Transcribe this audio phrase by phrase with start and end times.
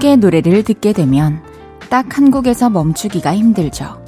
[0.00, 1.42] 추억의 노래를 듣게 되면
[1.90, 4.02] 딱 한 곡에서 멈추기가 힘들죠.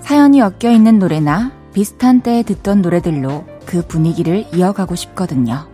[0.00, 5.68] 사연이 엮여 있는 노래나 비슷한 때에 듣던 노래들로 그 분위기를 이어가고 싶거든요.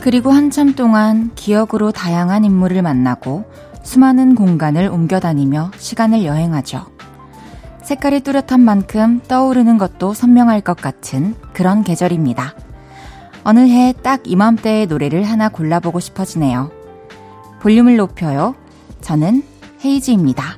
[0.00, 3.44] 그리고 한참 동안 기억으로 다양한 인물을 만나고
[3.82, 6.91] 수많은 공간을 옮겨다니며 시간을 여행하죠.
[7.92, 12.54] 색깔이 뚜렷한 만큼 떠오르는 것도 선명할 것 같은 그런 계절입니다.
[13.44, 16.70] 어느 해 딱 이맘때의 노래를 하나 골라보고 싶어지네요.
[17.60, 18.54] 볼륨을 높여요.
[19.02, 19.42] 저는
[19.84, 20.56] 헤이즈입니다.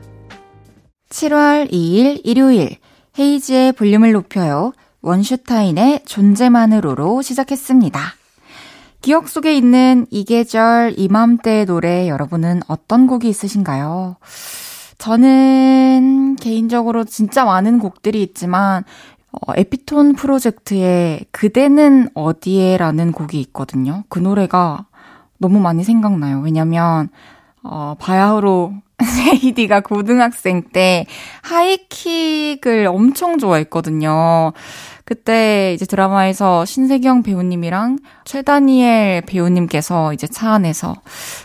[1.08, 2.76] 7월 2일 일요일
[3.18, 4.72] 헤이즈의 볼륨을 높여요.
[5.02, 8.00] 원슈타인의 존재만으로로 시작했습니다.
[9.02, 14.19] 기억 속에 있는 이 계절 이맘때의 노래 여러분은 어떤 곡이 있으신가요?
[15.05, 18.84] 저는 개인적으로 진짜 많은 곡들이 있지만
[19.33, 24.05] 어, 에피톤 프로젝트의 그대는 어디에라는 곡이 있거든요.
[24.08, 24.86] 그 노래가
[25.36, 26.41] 너무 많이 생각나요.
[26.41, 27.10] 왜냐면
[27.62, 28.72] 어, 바야흐로
[29.05, 31.05] 세이디가 고등학생 때
[31.42, 34.55] 하이킥을 엄청 좋아했거든요.
[35.05, 40.94] 그때 이제 드라마에서 신세경 배우님이랑 최다니엘 배우님께서 이제 차 안에서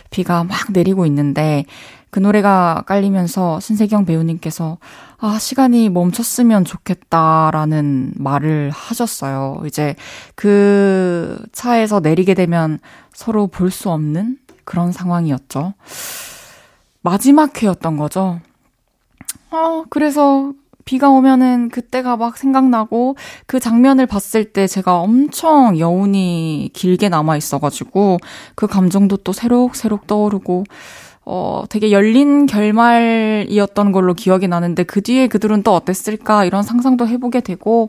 [0.08, 1.66] 비가 막 내리고 있는데
[2.10, 4.78] 그 노래가 깔리면서 신세경 배우님께서
[5.18, 9.62] 아, 시간이 멈췄으면 좋겠다라는 말을 하셨어요.
[9.66, 9.94] 이제
[10.34, 12.78] 그 차에서 내리게 되면
[13.12, 15.74] 서로 볼 수 없는 그런 상황이었죠.
[17.02, 18.40] 마지막 회였던 거죠.
[19.50, 20.52] 어, 그래서
[20.84, 23.16] 비가 오면은 그때가 막 생각나고
[23.46, 28.18] 그 장면을 봤을 때 제가 엄청 여운이 길게 남아 있어가지고
[28.54, 30.64] 그 감정도 또 새록새록 떠오르고
[31.24, 37.40] 어, 되게 열린 결말이었던 걸로 기억이 나는데 그 뒤에 그들은 또 어땠을까 이런 상상도 해보게
[37.40, 37.88] 되고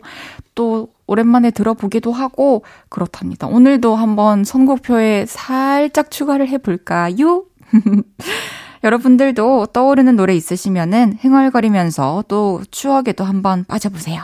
[0.54, 3.48] 또 오랜만에 들어보기도 하고 그렇답니다.
[3.48, 7.46] 오늘도 한번 선곡표에 살짝 추가를 해볼까요?
[8.84, 14.24] 여러분들도 떠오르는 노래 있으시면은 흥얼거리면서 또 추억에도 한번 빠져보세요.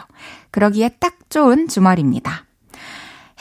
[0.51, 2.45] 그러기에 딱 좋은 주말입니다.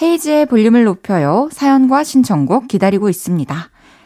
[0.03, 1.49] 헤이즈의 볼륨을 높여요.
[1.53, 3.71] 사연과 신청곡 기다리고 있습니다.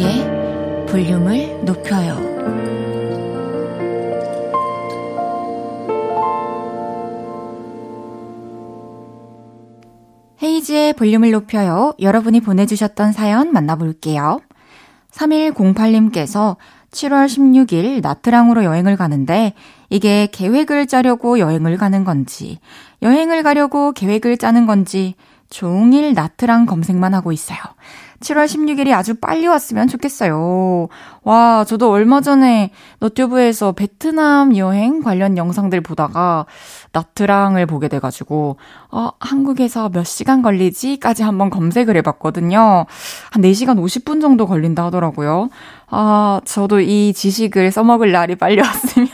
[0.00, 2.16] 헤이지의 볼륨을 높여요.
[10.42, 11.92] 헤이지의 볼륨을 높여요.
[12.00, 14.40] 여러분이 보내주셨던 사연 만나볼게요.
[15.12, 16.56] 3108님께서
[16.92, 19.52] 7월 16일 나트랑으로 여행을 가는데
[19.90, 22.58] 이게 계획을 짜려고 여행을 가는 건지,
[23.02, 25.14] 여행을 가려고 계획을 짜는 건지
[25.50, 27.58] 종일 나트랑 검색만 하고 있어요.
[28.20, 30.88] 7월 16일이 아주 빨리 왔으면 좋겠어요.
[31.22, 36.44] 와, 저도 얼마 전에 너튜브에서 베트남 여행 관련 영상들 보다가
[36.92, 38.58] 나트랑을 보게 돼가지고,
[38.90, 42.84] 어, 한국에서 몇 시간 걸리지?까지 한번 검색을 해봤거든요.
[43.30, 45.48] 한 4시간 50분 정도 걸린다 하더라고요.
[45.88, 49.08] 아, 저도 이 지식을 써먹을 날이 빨리 왔으면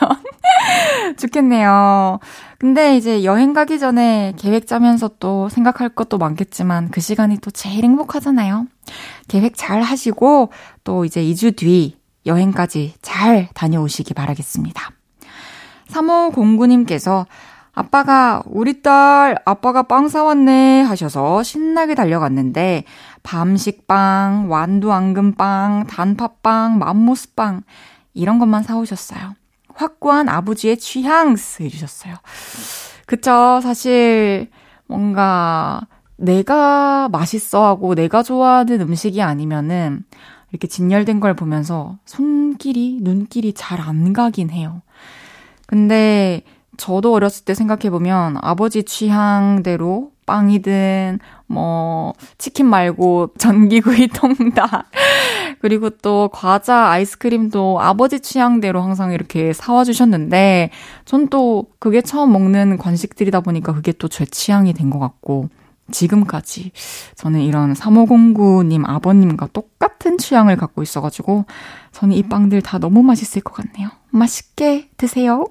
[1.17, 2.19] 좋겠네요.
[2.59, 7.85] 근데 이제 여행 가기 전에 계획 짜면서 또 생각할 것도 많겠지만 그 시간이 또 제일
[7.85, 8.67] 행복하잖아요.
[9.29, 10.51] 계획 잘 하시고
[10.85, 14.91] 또 이제 2주 뒤 여행까지 잘 다녀오시기 바라겠습니다.
[15.89, 17.27] 3509님께서
[17.73, 22.85] 아빠가 우리 딸 아빠가 빵 사왔네 하셔서 신나게 달려갔는데
[23.23, 27.63] 밤식빵, 완두 앙금빵, 단팥빵, 맘모스빵
[28.15, 29.35] 이런 것만 사오셨어요.
[29.77, 32.15] 확고한 아버지의 취향스 해주셨어요.
[33.07, 33.61] 그쵸.
[33.63, 34.51] 사실,
[34.87, 35.83] 뭔가,
[36.17, 40.05] 내가 맛있어 하고 내가 좋아하는 음식이 아니면은,
[40.51, 44.83] 이렇게 진열된 걸 보면서 손길이, 눈길이 잘 안 가긴 해요.
[45.67, 46.43] 근데,
[46.77, 54.87] 저도 어렸을 때 생각해보면 아버지 취향대로 빵이든 뭐 치킨 말고 전기구이 통닭
[55.61, 60.71] 그리고 또 과자 아이스크림도 아버지 취향대로 항상 이렇게 사와 주셨는데
[61.05, 65.49] 전 또 그게 처음 먹는 관식들이다 보니까 그게 또 제 취향이 된 것 같고
[65.91, 66.73] 지금까지
[67.15, 71.45] 저는 이런 3509님 아버님과 똑같은 취향을 갖고 있어가지고
[71.93, 73.89] 저는 이 빵들 다 너무 맛있을 것 같네요.
[74.11, 75.47] 맛있게 드세요.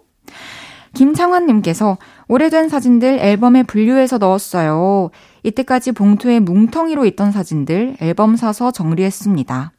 [0.95, 1.97] 김창환님께서
[2.27, 5.11] 오래된 사진들 앨범에 분류해서 넣었어요.
[5.43, 9.71] 이때까지 봉투에 뭉텅이로 있던 사진들 앨범 사서 정리했습니다.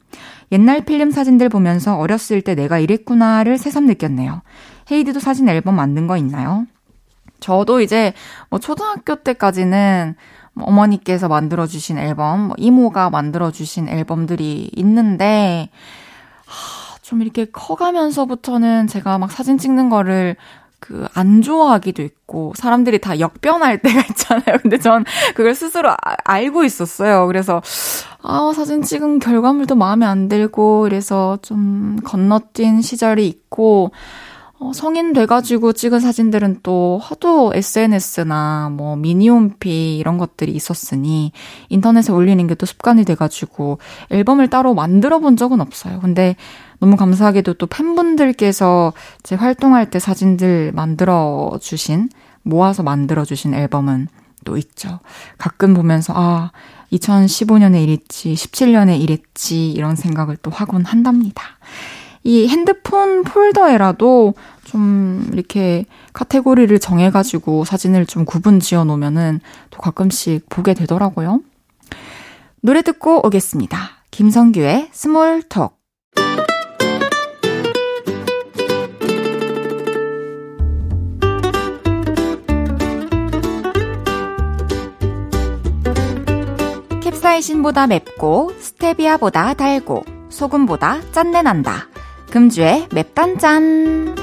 [0.53, 4.41] 옛날 필름 사진들 보면서 어렸을 때 내가 이랬구나를 새삼 느꼈네요.
[4.89, 6.65] 헤이드도 사진 앨범 만든 거 있나요?
[7.41, 8.13] 저도 이제
[8.49, 10.15] 뭐 초등학교 때까지는
[10.53, 15.69] 뭐 어머니께서 만들어주신 앨범, 뭐 이모가 만들어주신 앨범들이 있는데,
[16.45, 20.35] 하, 좀 이렇게 커가면서부터는 제가 막 사진 찍는 거를
[20.79, 24.59] 그, 안 좋아하기도 있고, 사람들이 다 역변할 때가 있잖아요.
[24.61, 27.27] 근데 전 그걸 스스로 아, 알고 있었어요.
[27.27, 27.61] 그래서,
[28.21, 33.91] 아, 사진 찍은 결과물도 마음에 안 들고, 그래서 좀 건너뛴 시절이 있고,
[34.59, 41.31] 어, 성인 돼가지고 찍은 사진들은 또 하도 SNS나 뭐 미니홈피 이런 것들이 있었으니
[41.69, 43.77] 인터넷에 올리는 게 또 습관이 돼가지고
[44.09, 45.99] 앨범을 따로 만들어 본 적은 없어요.
[45.99, 46.35] 근데
[46.79, 48.93] 너무 감사하게도 또 팬분들께서
[49.23, 52.09] 제 활동할 때 사진들 만들어 주신,
[52.43, 54.07] 모아서 만들어 주신 앨범은
[54.45, 54.99] 또 있죠.
[55.37, 56.51] 가끔 보면서, 아,
[56.93, 61.43] 2015년에 이랬지, 17년에 이랬지, 이런 생각을 또 하곤 한답니다.
[62.23, 64.33] 이 핸드폰 폴더에라도
[64.63, 69.39] 좀 이렇게 카테고리를 정해가지고 사진을 좀 구분 지어 놓으면은
[69.69, 71.39] 또 가끔씩 보게 되더라고요.
[72.61, 73.77] 노래 듣고 오겠습니다.
[74.11, 75.77] 김성규의 Small Talk.
[87.37, 91.87] 캡사이신보다 맵고 스테비아보다 달고 소금보다 짠내 난다.
[92.31, 94.15] 금주의 맵단짠.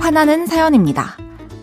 [0.00, 1.16] 화나는 사연입니다.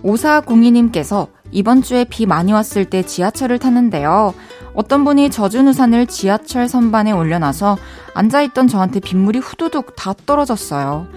[0.04, 4.34] 5402님께서 이번 주에 비 많이 왔을 때 지하철을 탔는데요.
[4.78, 7.78] 어떤 분이 젖은 우산을 지하철 선반에 올려놔서
[8.14, 11.08] 앉아있던 저한테 빗물이 후두둑 다 떨어졌어요.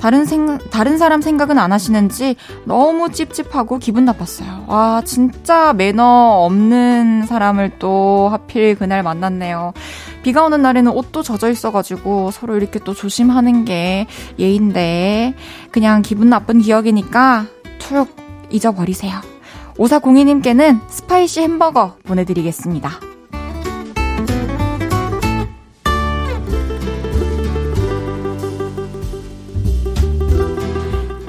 [0.00, 4.66] 다른 생, 다른 사람 생각은 안 하시는지 너무 찝찝하고 기분 나빴어요.
[4.68, 9.72] 와, 진짜 매너 없는 사람을 또 하필 그날 만났네요.
[10.22, 14.06] 비가 오는 날에는 옷도 젖어 있어가지고 서로 이렇게 또 조심하는 게
[14.38, 15.34] 예인데,
[15.72, 17.46] 그냥 기분 나쁜 기억이니까
[17.80, 18.14] 툭
[18.50, 19.37] 잊어버리세요.
[19.78, 22.90] 5402님께는 spicy 햄버거 보내드리겠습니다.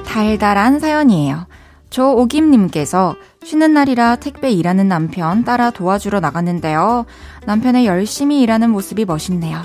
[0.04, 1.46] 달달한 사연이에요.
[1.90, 7.06] 조오김님께서 쉬는 날이라 택배 일하는 남편 따라 도와주러 나갔는데요.
[7.46, 9.60] 남편의 열심히 일하는 모습이 멋있네요.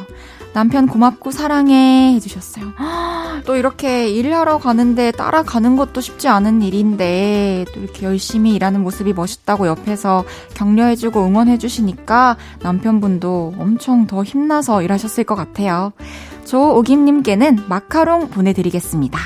[0.56, 2.72] 남편 고맙고 사랑해 해주셨어요.
[3.46, 9.68] 또 이렇게 일하러 가는데 따라가는 것도 쉽지 않은 일인데 또 이렇게 열심히 일하는 모습이 멋있다고
[9.68, 10.24] 옆에서
[10.54, 15.92] 격려해주고 응원해주시니까 남편분도 엄청 더 힘나서 일하셨을 것 같아요.
[16.46, 19.20] 조오김님께는 마카롱 보내드리겠습니다.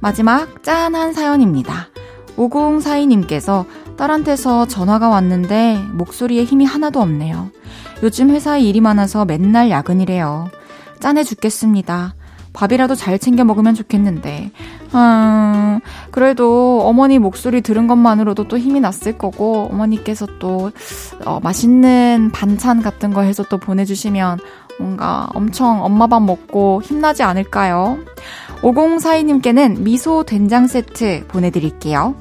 [0.00, 1.90] 마지막 짠한 사연입니다.
[2.36, 3.64] 5042님께서
[3.98, 7.50] 딸한테서 전화가 왔는데 목소리에 힘이 하나도 없네요.
[8.02, 10.48] 요즘 회사에 일이 많아서 맨날 야근이래요.
[11.00, 12.14] 짠해 죽겠습니다.
[12.52, 14.50] 밥이라도 잘 챙겨 먹으면 좋겠는데.
[14.92, 20.70] 아, 그래도 어머니 목소리 들은 것만으로도 또 힘이 났을 거고, 어머니께서 또,
[21.24, 24.38] 어, 맛있는 반찬 같은 거 해서 또 보내주시면
[24.78, 27.98] 뭔가 엄청 엄마 밥 먹고 힘나지 않을까요?
[28.62, 32.14] 5042님께는 미소 된장 세트 보내드릴게요.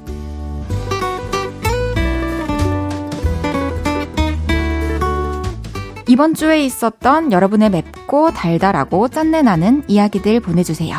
[6.18, 10.98] 이번 주에 있었던 여러분의 맵고 달달하고 짠내 나는 이야기들 보내주세요.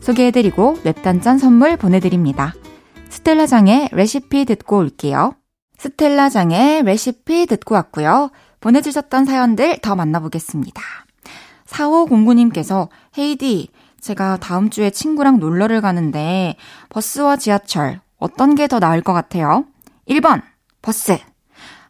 [0.00, 2.54] 소개해드리고 맵단짠 선물 보내드립니다.
[3.08, 5.34] 스텔라장의 레시피 듣고 올게요.
[5.78, 8.30] 스텔라장의 레시피 듣고 왔고요.
[8.60, 10.80] 보내주셨던 사연들 더 만나보겠습니다.
[11.66, 13.70] 4509님께서 헤이디,
[14.00, 16.54] 제가 다음 주에 친구랑 놀러를 가는데
[16.90, 19.64] 버스와 지하철 어떤 게 더 나을 것 같아요?
[20.08, 20.42] 1번,
[20.80, 21.18] 버스.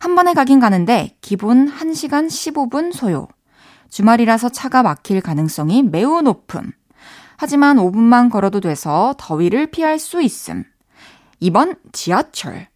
[0.05, 3.27] 한 번에 가긴 가는데 기본 1시간 15분 소요.
[3.89, 6.73] 주말이라서 차가 막힐 가능성이 매우 높음.
[7.39, 10.65] 하지만 5분만 걸어도 돼서 더위를 피할 수 있음.
[11.41, 12.67] 2번 지하철.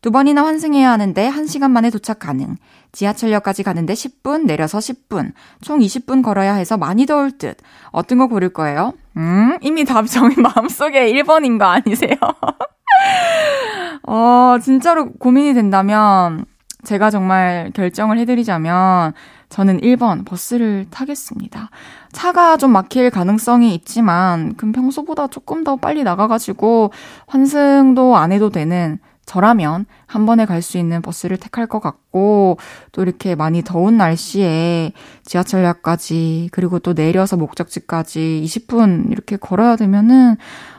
[0.00, 2.56] 두 번이나 환승해야 하는데 1시간 만에 도착 가능.
[2.92, 5.34] 지하철역까지 가는데 10분, 내려서 10분.
[5.60, 7.58] 총 20분 걸어야 해서 많이 더울 듯.
[7.90, 8.94] 어떤 거 고를 거예요?
[9.18, 12.16] 음, 이미 답 정이 마음속에 1번인 거 아니세요?
[14.08, 16.46] 어, 진짜로 고민이 된다면
[16.88, 19.12] 제가 정말 결정을 해드리자면
[19.50, 21.68] 저는 1번 버스를 타겠습니다.
[22.12, 26.90] 차가 좀 막힐 가능성이 있지만 그 평소보다 조금 더 빨리 나가가지고
[27.26, 32.56] 환승도 안 해도 되는 저라면 한 번에 갈 수 있는 버스를 택할 것 같고
[32.92, 34.92] 또 이렇게 많이 더운 날씨에
[35.26, 40.36] 지하철역까지 그리고 또 내려서 목적지까지 20분 이렇게 걸어야 되면은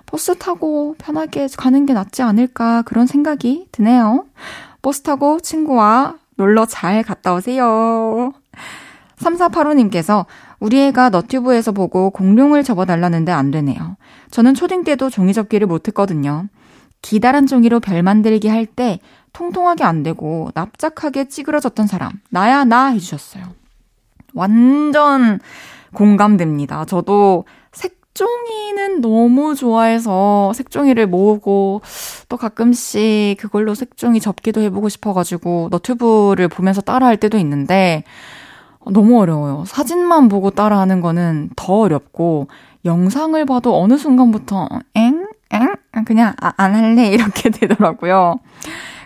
[0.07, 4.25] 버스 타고 편하게 가는 게 낫지 않을까 그런 생각이 드네요.
[4.81, 8.33] 버스 타고 친구와 놀러 잘 갔다 오세요.
[9.17, 10.25] 3485님께서
[10.59, 13.97] 우리 애가 너튜브에서 보고 공룡을 접어달라는데 안 되네요.
[14.31, 16.47] 저는 초딩 때도 종이 접기를 못했거든요.
[17.01, 18.99] 기다란 종이로 별 만들기 할 때
[19.33, 23.43] 통통하게 안 되고 납작하게 찌그러졌던 사람 나야 나 해주셨어요.
[24.33, 25.39] 완전
[25.93, 26.85] 공감됩니다.
[26.85, 27.45] 저도
[28.13, 31.81] 색종이는 너무 좋아해서 색종이를 모으고
[32.27, 38.03] 또 가끔씩 그걸로 색종이 접기도 해보고 싶어가지고 너튜브를 보면서 따라할 때도 있는데
[38.91, 39.63] 너무 어려워요.
[39.67, 42.47] 사진만 보고 따라하는 거는 더 어렵고
[42.85, 45.27] 영상을 봐도 어느 순간부터 엥?
[45.51, 45.75] 엥?
[46.05, 48.39] 그냥 아, 안 할래 이렇게 되더라고요.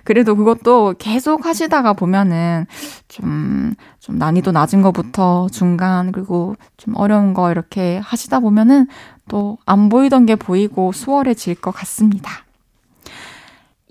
[0.03, 2.65] 그래도 그것도 계속 하시다가 보면은
[3.07, 8.87] 좀, 좀 난이도 낮은 거부터 중간, 그리고 좀 어려운 거 이렇게 하시다 보면은
[9.29, 12.31] 또 안 보이던 게 보이고 수월해질 것 같습니다.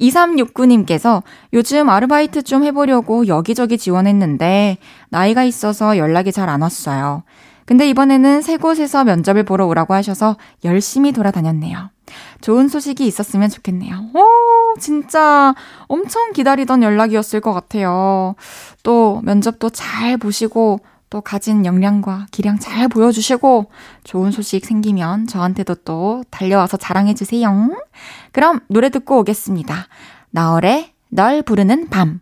[0.00, 4.78] 2369님께서 요즘 아르바이트 좀 해보려고 여기저기 지원했는데
[5.10, 7.22] 나이가 있어서 연락이 잘 안 왔어요.
[7.64, 11.90] 근데 이번에는 새 곳에서 면접을 보러 오라고 하셔서 열심히 돌아다녔네요.
[12.40, 14.10] 좋은 소식이 있었으면 좋겠네요.
[14.14, 14.20] 오,
[14.78, 15.54] 진짜
[15.86, 18.34] 엄청 기다리던 연락이었을 것 같아요.
[18.82, 20.80] 또 면접도 잘 보시고
[21.12, 23.70] 또 가진 역량과 기량 잘 보여주시고
[24.02, 27.70] 좋은 소식 생기면 저한테도 또 달려와서 자랑해주세요.
[28.32, 29.88] 그럼 노래 듣고 오겠습니다.
[30.30, 32.21] 나얼의 널 부르는 밤.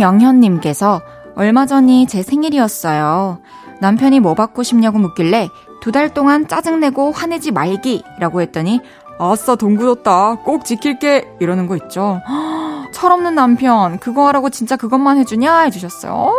[0.00, 1.02] 정영현님께서
[1.36, 3.38] 얼마 전이 제 생일이었어요.
[3.80, 5.48] 남편이 뭐 받고 싶냐고 묻길래
[5.82, 8.80] 두 달 동안 짜증내고 화내지 말기 라고 했더니
[9.18, 12.20] 아싸 돈 굳었다 꼭 지킬게 이러는 거 있죠.
[12.92, 16.32] 철없는 남편 그거 하라고 진짜 그것만 해주냐 해주셨어요.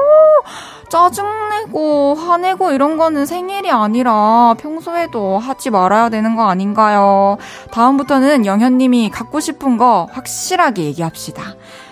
[0.89, 7.37] 짜증내고 화내고 이런 거는 생일이 아니라 평소에도 하지 말아야 되는 거 아닌가요?
[7.71, 11.43] 다음부터는 영현님이 갖고 싶은 거 확실하게 얘기합시다.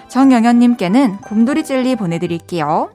[0.10, 2.90] 정영현님께는 곰돌이 젤리 보내드릴게요.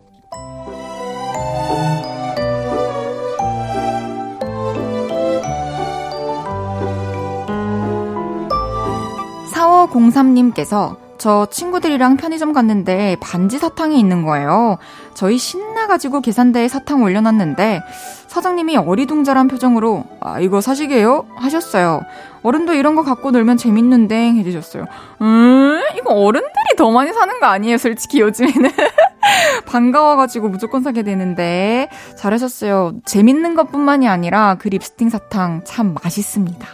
[9.52, 14.76] 4503님께서 저 친구들이랑 편의점 갔는데 반지 사탕이 있는 거예요.
[15.14, 17.80] 저희 신나가지고 계산대에 사탕 올려놨는데
[18.26, 21.24] 사장님이 어리둥절한 표정으로 아 이거 사시게요?
[21.36, 22.02] 하셨어요.
[22.44, 24.84] 어른도 이런 거 갖고 놀면 재밌는데 해주셨어요.
[25.22, 28.70] 음 이거 어른들이 더 많이 사는 거 아니에요 솔직히 요즘에는.
[29.66, 32.92] 반가워가지고 무조건 사게 되는데 잘하셨어요.
[33.06, 36.66] 재밌는 것뿐만이 아니라 그 립스틱 사탕 참 맛있습니다.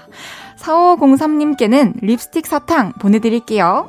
[0.58, 3.88] 4503님께는 립스틱 사탕 보내드릴게요.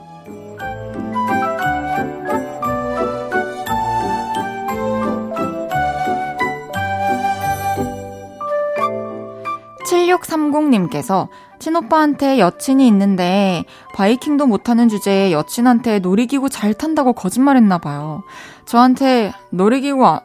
[9.91, 11.27] 7630님께서
[11.61, 18.23] 친오빠한테 여친이 있는데 바이킹도 못하는 주제에 여친한테 놀이기구 잘 탄다고 거짓말했나봐요.
[18.65, 20.19] 저한테 놀이기구 안,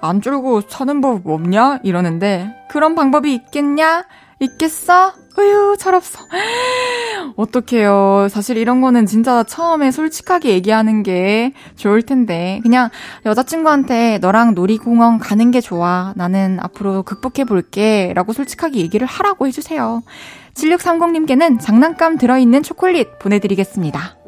[0.00, 1.80] 안 줄고 타는 법 없냐?
[1.82, 4.04] 이러는데 그런 방법이 있겠냐?
[4.38, 5.14] 있겠어?
[5.38, 6.24] 으유, 철없어.
[7.36, 8.28] 어떡해요.
[8.30, 12.60] 사실 이런 거는 진짜 처음에 솔직하게 얘기하는 게 좋을 텐데.
[12.62, 12.90] 그냥
[13.24, 16.12] 여자친구한테 너랑 놀이공원 가는 게 좋아.
[16.16, 18.12] 나는 앞으로 극복해 볼게.
[18.14, 20.02] 라고 솔직하게 얘기를 하라고 해주세요.
[20.54, 24.21] 7630님께는 장난감 들어있는 초콜릿 보내드리겠습니다.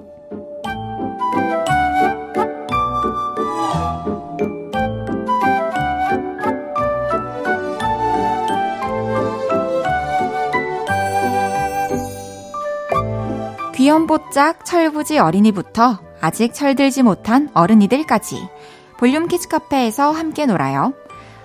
[13.84, 18.48] 귀염뽀짝 철부지 어린이부터 아직 철들지 못한 어른이들까지
[18.96, 20.94] 볼륨 키즈 카페에서 함께 놀아요.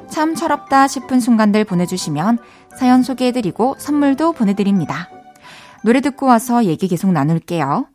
[0.10, 2.38] 참 철없다 싶은 순간들 보내주시면
[2.78, 5.10] 사연 소개해드리고 선물도 보내드립니다.
[5.84, 7.88] 노래 듣고 와서 얘기 계속 나눌게요.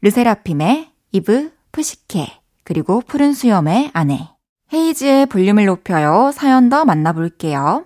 [0.00, 2.26] 르세라핌의 이브 프시케
[2.64, 4.28] 그리고 푸른 수염의 아내
[4.72, 6.32] 헤이즈의 볼륨을 높여요.
[6.34, 7.84] 사연 더 만나볼게요.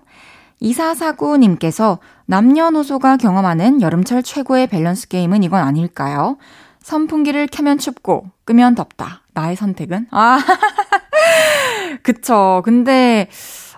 [0.59, 1.99] 2449님께서
[2.29, 6.37] 남녀노소가 경험하는 여름철 최고의 밸런스 게임은 이건 아닐까요?
[6.79, 9.23] 선풍기를 켜면 춥고 끄면 덥다.
[9.33, 10.05] 나의 선택은?
[10.11, 10.37] 아,
[12.03, 12.61] 그쵸.
[12.63, 13.29] 근데,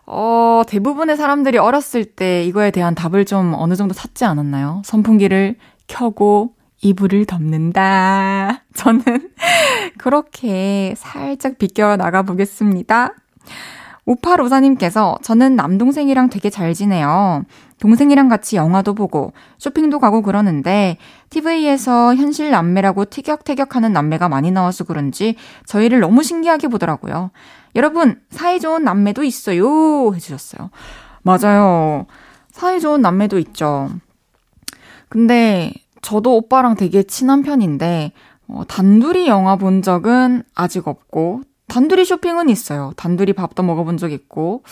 [0.05, 4.81] 어, 대부분의 사람들이 어렸을 때 이거에 대한 답을 좀 어느 정도 찾지 않았나요?
[4.83, 5.55] 선풍기를
[5.87, 8.63] 켜고 이불을 덮는다.
[8.75, 9.31] 저는
[9.97, 13.13] 그렇게 살짝 비껴 나가 보겠습니다.
[14.07, 17.43] 5854님께서 저는 남동생이랑 되게 잘 지내요.
[17.79, 20.97] 동생이랑 같이 영화도 보고 쇼핑도 가고 그러는데
[21.29, 27.31] TV에서 현실 남매라고 티격태격하는 남매가 많이 나와서 그런지 저희를 너무 신기하게 보더라고요.
[27.75, 30.13] 여러분, 사이좋은 남매도 있어요.
[30.13, 30.69] 해주셨어요.
[31.23, 32.05] 맞아요.
[32.51, 33.89] 사이좋은 남매도 있죠.
[35.09, 38.11] 근데 저도 오빠랑 되게 친한 편인데
[38.47, 42.91] 어, 단둘이 영화 본 적은 아직 없고 단둘이 쇼핑은 있어요.
[42.97, 44.63] 단둘이 밥도 먹어본 적 있고,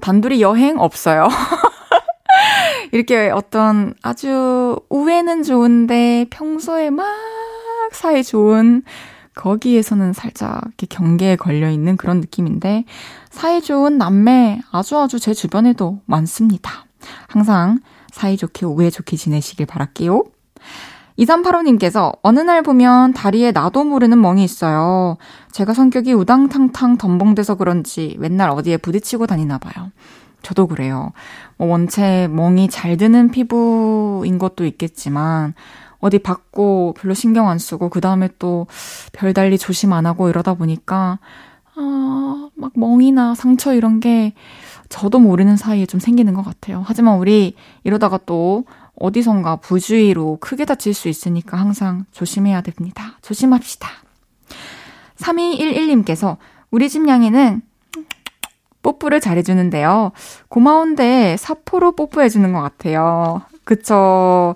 [0.00, 1.28] 단둘이 여행 없어요.
[2.90, 7.06] 이렇게 어떤 아주 우애는 좋은데 평소에 막
[7.92, 8.82] 사이 좋은
[9.34, 12.86] 거기에서는 살짝 이렇게 경계에 걸려 있는 그런 느낌인데
[13.28, 16.86] 사이 좋은 남매 아주 아주 제 주변에도 많습니다.
[17.26, 17.78] 항상
[18.10, 20.24] 사이좋게 우애 좋게 지내시길 바랄게요.
[21.18, 25.16] 2385님께서 어느 날 보면 다리에 나도 모르는 멍이 있어요.
[25.50, 29.90] 제가 성격이 우당탕탕 덤벙돼서 그런지 맨날 어디에 부딪히고 다니나 봐요.
[30.42, 31.12] 저도 그래요.
[31.56, 35.54] 뭐 원체 멍이 잘 드는 피부인 것도 있겠지만
[35.98, 38.68] 어디 받고 별로 신경 안 쓰고 그 다음에 또
[39.12, 41.18] 별달리 조심 안 하고 이러다 보니까
[41.74, 44.34] 아, 막 멍이나 상처 이런 게
[44.88, 46.82] 저도 모르는 사이에 좀 생기는 것 같아요.
[46.86, 47.54] 하지만 우리
[47.84, 48.64] 이러다가 또
[49.00, 53.18] 어디선가 부주의로 크게 다칠 수 있으니까 항상 조심해야 됩니다.
[53.22, 53.88] 조심합시다.
[55.16, 56.36] 3211님께서
[56.70, 57.62] 우리 집 양이는
[58.82, 60.12] 뽀뽀를 잘해주는데요.
[60.48, 63.42] 고마운데 사포로 뽀뽀해주는 것 같아요.
[63.64, 64.54] 그쵸.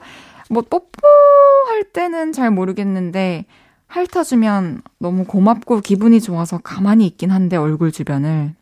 [0.48, 3.46] 뭐 뽀뽀할 때는 잘 모르겠는데
[3.88, 8.54] 핥아주면 너무 고맙고 기분이 좋아서 가만히 있긴 한데 얼굴 주변을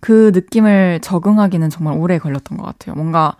[0.00, 2.94] 그 느낌을 적응하기는 정말 오래 걸렸던 것 같아요.
[2.94, 3.36] 뭔가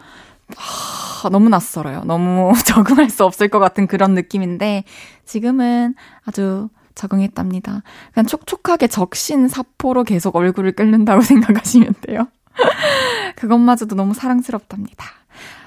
[0.56, 2.02] 하, 너무 낯설어요.
[2.04, 4.84] 너무 적응할 수 없을 것 같은 그런 느낌인데
[5.24, 7.82] 지금은 아주 적응했답니다.
[8.12, 12.28] 그냥 촉촉하게 적신 사포로 계속 얼굴을 끓는다고 생각하시면 돼요.
[13.36, 15.06] 그것마저도 너무 사랑스럽답니다.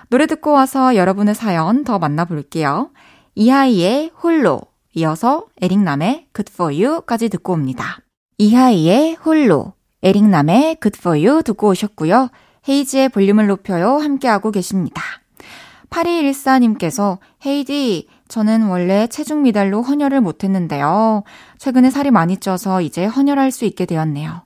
[0.10, 2.92] 노래 듣고 와서 여러분의 사연 더 만나볼게요.
[3.36, 4.62] 이하이의 홀로,
[4.94, 8.00] 이어서 에릭남의 Good For You까지 듣고 옵니다.
[8.38, 12.30] 이하이의 홀로, 에릭남의 Good For You 듣고 오셨고요.
[12.68, 15.02] 헤이지의 볼륨을 높여요 함께하고 계십니다.
[15.90, 21.24] 8214님께서 헤이디, 저는 원래 체중 미달로 헌혈을 못했는데요.
[21.58, 24.42] 최근에 살이 많이 쪄서 이제 헌혈할 수 있게 되었네요.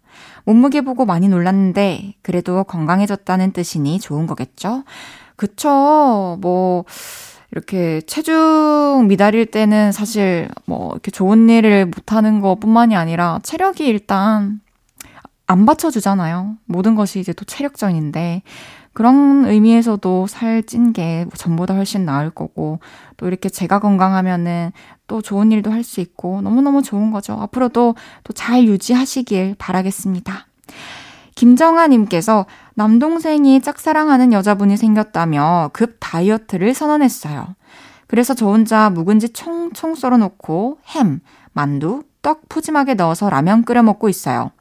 [0.46, 4.84] 몸무게 보고 많이 놀랐는데 그래도 건강해졌다는 뜻이니 좋은 거겠죠?
[5.36, 6.38] 그쵸.
[6.42, 6.86] 뭐
[7.52, 14.62] 이렇게 체중 미달일 때는 사실 뭐 이렇게 좋은 일을 못 하는 것뿐만이 아니라 체력이 일단
[15.52, 16.56] 안 받쳐주잖아요.
[16.66, 18.44] 모든 것이 이제 또 체력전인데,
[18.94, 22.80] 그런 의미에서도 살찐 게 전보다 훨씬 나을 거고,
[23.18, 24.72] 또 이렇게 제가 건강하면은
[25.08, 27.34] 또 좋은 일도 할 수 있고, 너무너무 좋은 거죠.
[27.42, 30.48] 앞으로도 또 잘 유지하시길 바라겠습니다.
[31.36, 37.56] 김정아님께서 남동생이 짝사랑하는 여자분이 생겼다며 급 다이어트를 선언했어요.
[38.08, 41.22] 그래서 저 혼자 묵은지 총총 썰어놓고 햄,
[41.54, 44.52] 만두, 떡 푸짐하게 넣어서 라면 끓여 먹고 있어요.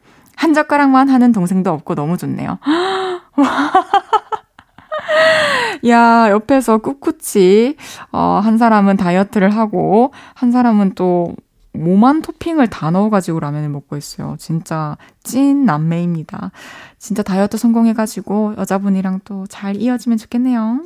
[0.40, 2.58] 한 젓가락만 하는 동생도 없고 너무 좋네요.
[5.86, 7.76] 야, 옆에서 꿋꿋이,
[8.10, 11.34] 어, 한 사람은 다이어트를 하고, 한 사람은 또,
[11.74, 14.34] 모만 토핑을 다 넣어가지고 라면을 먹고 있어요.
[14.38, 16.52] 진짜 찐 남매입니다.
[16.98, 20.80] 진짜 다이어트 성공해가지고 여자분이랑 또 잘 이어지면 좋겠네요.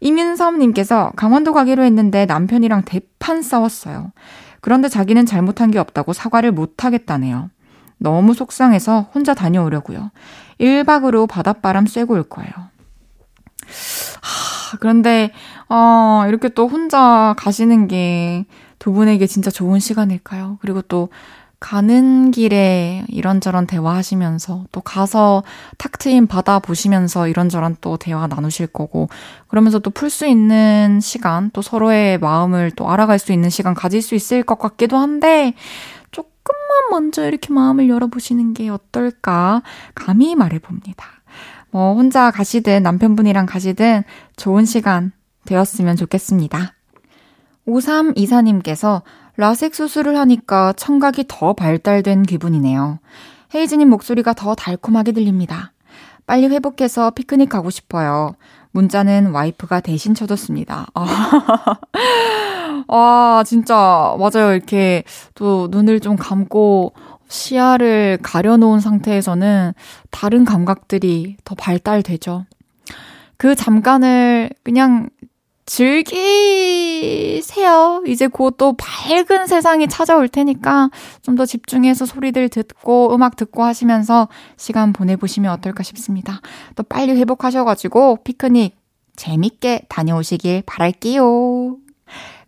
[0.00, 4.12] 이민섭님께서 강원도 가기로 했는데 남편이랑 대판 싸웠어요.
[4.60, 7.50] 그런데 자기는 잘못한 게 없다고 사과를 못 하겠다네요.
[8.02, 10.10] 너무 속상해서 혼자 다녀오려고요.
[10.60, 12.50] 1박으로 바닷바람 쐬고 올 거예요.
[14.20, 15.32] 하, 그런데,
[15.68, 18.44] 어, 이렇게 또 혼자 가시는 게
[18.82, 20.58] 두 분에게 진짜 좋은 시간일까요?
[20.60, 21.08] 그리고 또
[21.60, 25.44] 가는 길에 이런저런 대화하시면서 또 가서
[25.78, 29.08] 탁 트인 바다 보시면서 이런저런 또 대화 나누실 거고
[29.46, 34.02] 그러면서 또 풀 수 있는 시간 또 서로의 마음을 또 알아갈 수 있는 시간 가질
[34.02, 35.54] 수 있을 것 같기도 한데
[36.72, 39.62] 조금만 먼저 이렇게 마음을 열어보시는 게 어떨까
[39.94, 41.06] 감히 말해봅니다.
[41.70, 44.04] 뭐 혼자 가시든 남편분이랑 가시든
[44.36, 45.12] 좋은 시간
[45.44, 46.72] 되었으면 좋겠습니다.
[47.68, 49.02] 5324님께서
[49.36, 52.98] 라섹 수술을 하니까 청각이 더 발달된 기분이네요.
[53.54, 55.72] 헤이즈님 목소리가 더 달콤하게 들립니다.
[56.26, 58.34] 빨리 회복해서 피크닉 가고 싶어요.
[58.70, 60.86] 문자는 와이프가 대신 쳐줬습니다.
[62.88, 64.52] 아, 아, 진짜, 맞아요.
[64.54, 66.92] 이렇게 또 눈을 좀 감고
[67.28, 69.72] 시야를 가려놓은 상태에서는
[70.10, 72.44] 다른 감각들이 더 발달되죠.
[73.36, 75.08] 그 잠깐을 그냥
[76.92, 78.02] 즐기세요.
[78.06, 80.90] 이제 곧 또 밝은 세상이 찾아올 테니까
[81.22, 86.40] 좀 더 집중해서 소리들 듣고 음악 듣고 하시면서 시간 보내보시면 어떨까 싶습니다.
[86.76, 88.76] 또 빨리 회복하셔가지고 피크닉
[89.16, 91.76] 재밌게 다녀오시길 바랄게요.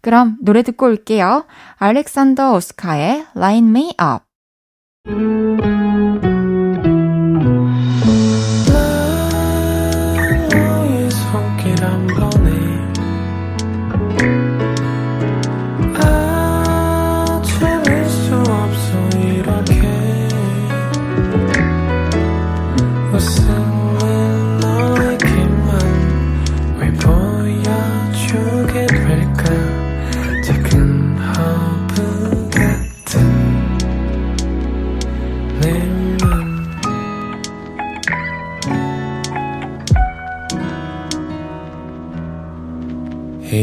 [0.04, 1.46] 그럼 노래 듣고 올게요.
[1.78, 5.83] 알렉산더 오스카의 Line Me Up.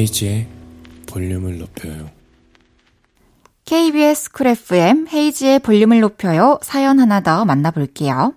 [0.02, 0.48] 헤이즈의
[1.08, 2.10] 볼륨을 높여요.
[3.66, 6.58] KBS Cool FM 헤이즈의 볼륨을 높여요.
[6.64, 8.34] 사연 하나 더 만나볼게요.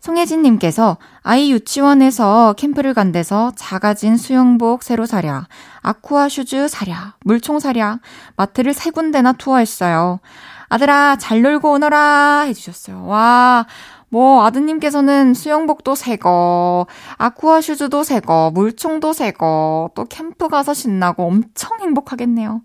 [0.00, 5.48] 송혜진님께서 아이 유치원에서 캠프를 간대서 작아진 수영복 새로 사랴,
[5.82, 7.98] aqua shoes 사랴, 물총 사랴,
[8.36, 10.20] 마트를 세 군데나 투어했어요.
[10.68, 13.06] 아들아, 잘 놀고 오너라 해주셨어요.
[13.06, 13.66] 와,
[14.10, 16.86] 뭐, 아드님께서는 수영복도 새거,
[17.18, 22.62] 아쿠아 슈즈도 새거, 물총도 새거, 또 캠프 가서 신나고 엄청 행복하겠네요.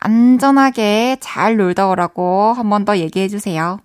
[0.00, 3.78] 안전하게 잘 놀다 오라고 한 번 더 얘기해 주세요.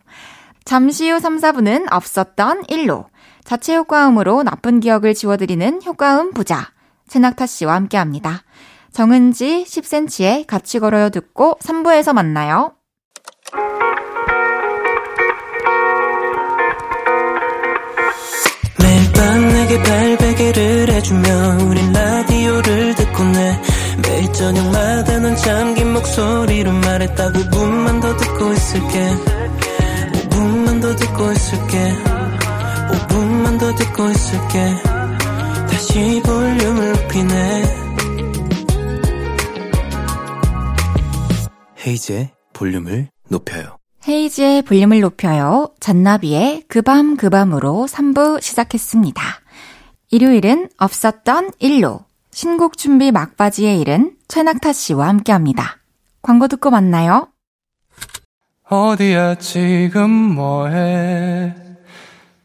[0.66, 3.06] 잠시 후 3, 4분은 없었던 일로
[3.46, 6.72] 자체 효과음으로 나쁜 기억을 지워드리는 효과음 부자
[7.08, 8.42] 최낙타 씨와 함께 합니다.
[8.92, 12.74] 정은지 10cm의 같이 걸어요 듣고 3부에서 만나요.
[19.68, 23.62] 밤 내게 발베개를 해주며 우린 라디오를 듣고 내
[24.02, 27.32] 매일 저녁마다 넌 잠긴 목소리로 말했다.
[27.34, 29.10] 5분만 더 듣고 있을게.
[30.30, 31.94] 5분만 더 듣고 있을게.
[32.92, 34.76] 5분만 더 듣고 있을게.
[35.70, 37.64] 다시 볼륨을 높이네.
[41.86, 43.78] 헤이즈의 볼륨을 높여요.
[44.08, 45.72] 헤이즈의 볼륨을 높여요.
[45.82, 49.47] 잔나비의 그밤 그 밤으로 3부 시작했습니다.
[50.10, 55.78] 일요일은 없었던 일로 신곡 준비 막바지의 일은 최낙타 씨와 함께 합니다.
[56.22, 57.28] 광고 듣고 만나요.
[58.70, 61.56] 어디야 지금 뭐해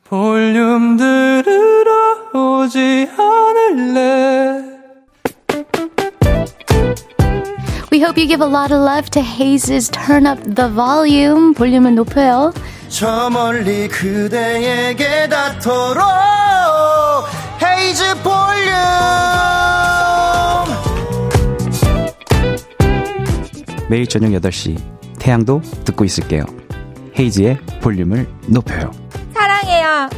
[0.04, 4.72] 볼륨 들으러 오지 않을래
[7.92, 11.52] We hope you give a lot of love to Haze's Turn Up the Volume.
[11.52, 12.52] 볼륨을 높여요.
[12.88, 16.02] 저 멀리 그대에게 닿도록
[23.92, 24.78] 매일 저녁 8시
[25.18, 26.46] 태양도 듣고 있을게요.
[27.18, 28.90] 헤이즈의 볼륨을 높여요.
[29.34, 30.08] 사랑해요.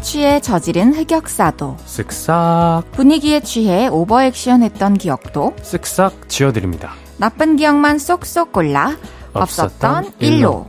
[0.00, 6.92] 취해 저지른 흑역사도 쓱싹 분위기에 취해 오버액션 했던 기억도 쓱싹 지워드립니다.
[7.18, 8.96] 나쁜 기억만 쏙쏙 골라
[9.32, 10.66] 없었던 일로.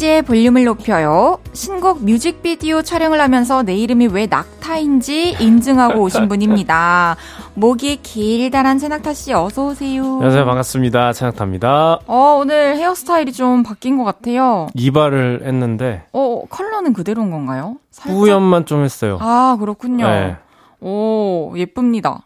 [0.00, 1.38] 헤이지의 볼륨을 높여요.
[1.52, 7.16] 신곡 뮤직비디오 촬영을 하면서 내 이름이 왜 낙타인지 인증하고 오신 분입니다.
[7.54, 10.02] 목이 길다란 최낙타 씨 어서 오세요.
[10.14, 10.46] 안녕하세요.
[10.46, 11.12] 반갑습니다.
[11.12, 12.00] 최낙타입니다.
[12.06, 14.68] 어, 오늘 헤어스타일이 좀 바뀐 것 같아요.
[14.74, 17.76] 이발을 했는데 어, 컬러는 그대로인 건가요?
[17.90, 18.18] 살짝?
[18.18, 19.18] 뿌연만 좀 했어요.
[19.20, 20.06] 아, 그렇군요.
[20.06, 20.36] 네.
[20.80, 22.22] 오, 예쁩니다.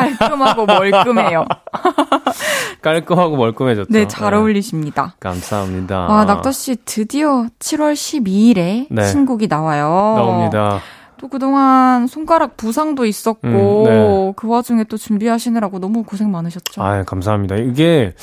[0.00, 1.44] 깔끔하고 멀끔해요.
[2.82, 3.92] 깔끔하고 멀끔해졌죠.
[3.92, 5.14] 네, 잘 어울리십니다.
[5.20, 6.06] 감사합니다.
[6.08, 9.04] 아, 낙타 씨 드디어 7월 12일에 네.
[9.06, 10.14] 신곡이 나와요.
[10.16, 10.80] 나옵니다.
[11.18, 14.32] 또 그동안 손가락 부상도 있었고 음, 네.
[14.36, 16.82] 그 와중에 또 준비하시느라고 너무 고생 많으셨죠.
[16.82, 17.56] 아, 감사합니다.
[17.56, 18.14] 이게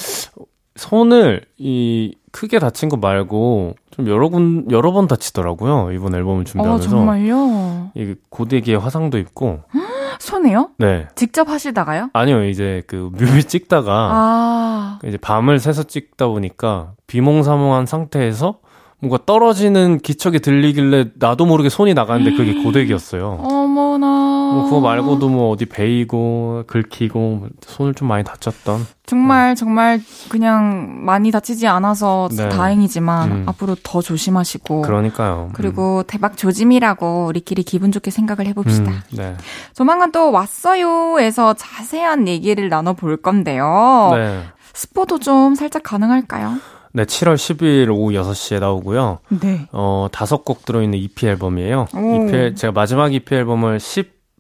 [0.76, 5.92] 손을 이 크게 다친 거 말고 좀 여러 군 여러 번 다치더라고요.
[5.94, 6.88] 이번 앨범을 준비하면서.
[6.88, 7.92] 아, 정말요?
[7.96, 9.62] 이 고데기에 화상도 입고.
[10.20, 10.70] 손에요?
[10.78, 11.08] 네.
[11.16, 12.10] 직접 하시다가요?
[12.14, 15.00] 아니요, 이제 그 뮤비 찍다가 아.
[15.06, 18.60] 이제 밤을 새서 찍다 보니까 비몽사몽한 상태에서
[19.00, 23.40] 뭔가 떨어지는 기척이 들리길래 나도 모르게 손이 나가는데 그게 고데기였어요.
[23.44, 24.15] 어머나.
[24.54, 28.86] 뭐 그거 말고도 뭐 어디 베이고 긁히고 손을 좀 많이 다쳤던.
[29.06, 29.56] 정말 네.
[29.56, 32.50] 정말 그냥 많이 다치지 않아서 네.
[32.50, 33.44] 다행이지만 음.
[33.48, 34.82] 앞으로 더 조심하시고.
[34.82, 35.50] 그러니까요.
[35.54, 36.04] 그리고 음.
[36.08, 38.92] 대박 조짐이라고 우리끼리 기분 좋게 생각을 해봅시다.
[38.92, 39.36] 음, 네.
[39.74, 44.12] 조만간 또 왔어요에서 자세한 얘기를 나눠볼 건데요.
[44.14, 44.44] 네.
[44.74, 46.58] 스포도 좀 살짝 가능할까요?
[46.96, 49.20] 네, 7월 10일 오후 6시에 나오고요.
[49.42, 49.68] 네.
[49.74, 51.88] 어, 다섯 곡 들어있는 EP 앨범이에요.
[51.94, 52.26] 오.
[52.28, 53.82] EP, 제가 마지막 EP 앨범을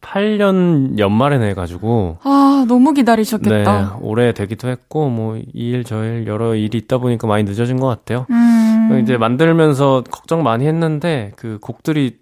[0.05, 2.17] 18년 연말에 내 가지고.
[2.23, 3.81] 아, 너무 기다리셨겠다.
[3.81, 7.79] 네, 올해 되기도 했고, 뭐, 이 일, 저 일, 여러 일이 있다 보니까 많이 늦어진
[7.79, 8.25] 것 같아요.
[8.29, 8.99] 음.
[9.01, 12.17] 이제 만들면서 걱정 많이 했는데, 그 곡들이,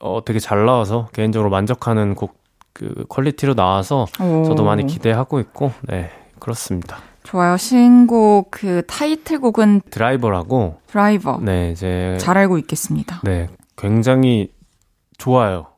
[0.00, 2.40] 어, 되게 잘 나와서, 개인적으로 만족하는 곡,
[2.72, 4.44] 그, 퀄리티로 나와서, 오.
[4.44, 6.98] 저도 많이 기대하고 있고, 네, 그렇습니다.
[7.22, 7.56] 좋아요.
[7.56, 10.80] 신곡 그 타이틀곡은 드라이버라고.
[10.88, 11.38] 드라이버.
[11.40, 13.20] 네, 이제 잘 알고 있겠습니다.
[13.22, 14.48] 네, 굉장히
[15.18, 15.71] 좋아요.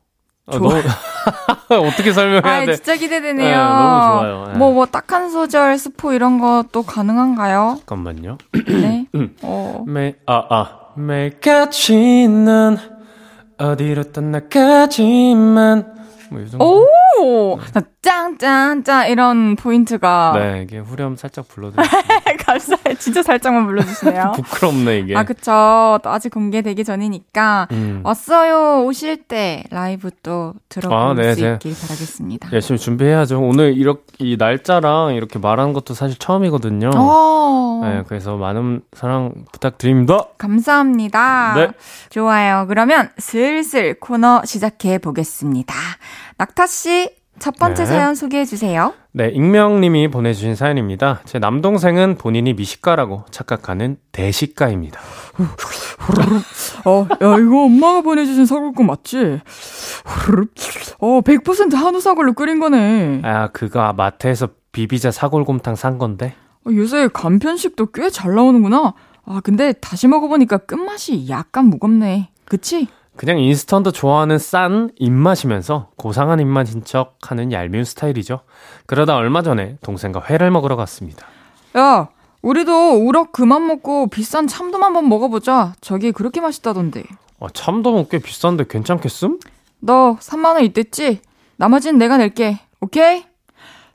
[0.47, 0.57] 아.
[0.57, 0.73] 너무
[1.87, 2.75] 어떻게 설명해야 아, 돼?
[2.75, 3.49] 진짜 기대되네요.
[3.49, 4.47] 네, 너무 좋아요.
[4.51, 4.57] 네.
[4.59, 7.75] 뭐, 뭐, 딱 한 소절 스포 이런 것도 가능한가요?
[7.79, 8.37] 잠깐만요.
[8.67, 9.07] 네.
[9.43, 9.83] 어.
[9.87, 10.79] 매, 아, 아.
[10.95, 12.77] 매일같이 는
[13.57, 15.93] 어디로 떠나가지만
[16.31, 16.65] 뭐 이 정도.
[16.65, 16.87] 오!
[18.01, 20.33] 짱짱짱 이런 포인트가.
[20.35, 22.01] 네 이게 후렴 살짝 불러드릴게요.
[22.45, 24.33] 감사해요 진짜 살짝만 불러주시네요.
[24.37, 25.15] 부끄럽네 이게.
[25.17, 25.99] 아 그쵸.
[26.03, 28.01] 또 아직 공개되기 전이니까 음.
[28.03, 31.53] 왔어요 오실 때 라이브 또 들어볼 아, 네, 수 네.
[31.53, 32.49] 있길 바라겠습니다.
[32.53, 33.41] 열심히 준비해야죠.
[33.41, 36.89] 오늘 이렇게 이 날짜랑 이렇게 말하는 것도 사실 처음이거든요.
[36.95, 37.81] 오.
[37.83, 40.25] 네 그래서 많은 사랑 부탁드립니다.
[40.37, 41.53] 감사합니다.
[41.55, 41.67] 네.
[42.09, 42.65] 좋아요.
[42.67, 45.73] 그러면 슬슬 코너 시작해 보겠습니다
[46.37, 47.85] 낙타 씨, 첫 번째 네.
[47.87, 48.93] 사연 소개해 주세요.
[49.11, 51.21] 네, 익명님이 보내주신 사연입니다.
[51.25, 54.99] 제 남동생은 본인이 미식가라고 착각하는 대식가입니다.
[56.85, 59.41] 어, 야, 이거 엄마가 보내주신 사골국 맞지?
[60.99, 63.21] 어, 100% 한우 사골로 끓인 거네.
[63.23, 66.35] 아, 그거 마트에서 비비자 사골곰탕 산 건데?
[66.65, 68.93] 어, 요새 간편식도 꽤 잘 나오는구나.
[69.25, 72.29] 아, 근데 다시 먹어보니까 끝맛이 약간 무겁네.
[72.45, 72.87] 그치?
[73.15, 78.41] 그냥 인스턴트 좋아하는 싼 입맛이면서 고상한 입맛인 척 하는 얄미운 스타일이죠.
[78.85, 81.25] 그러다 얼마 전에 동생과 회를 먹으러 갔습니다.
[81.77, 82.09] 야,
[82.41, 85.73] 우리도 우럭 그만 먹고 비싼 참돔 한번 먹어보자.
[85.81, 87.03] 저기 그렇게 맛있다던데.
[87.39, 89.39] 아, 참돔은 꽤 비싼데 괜찮겠음?
[89.79, 91.21] 너 3만원 있댔지?
[91.57, 92.59] 나머지는 내가 낼게.
[92.81, 93.23] 오케이?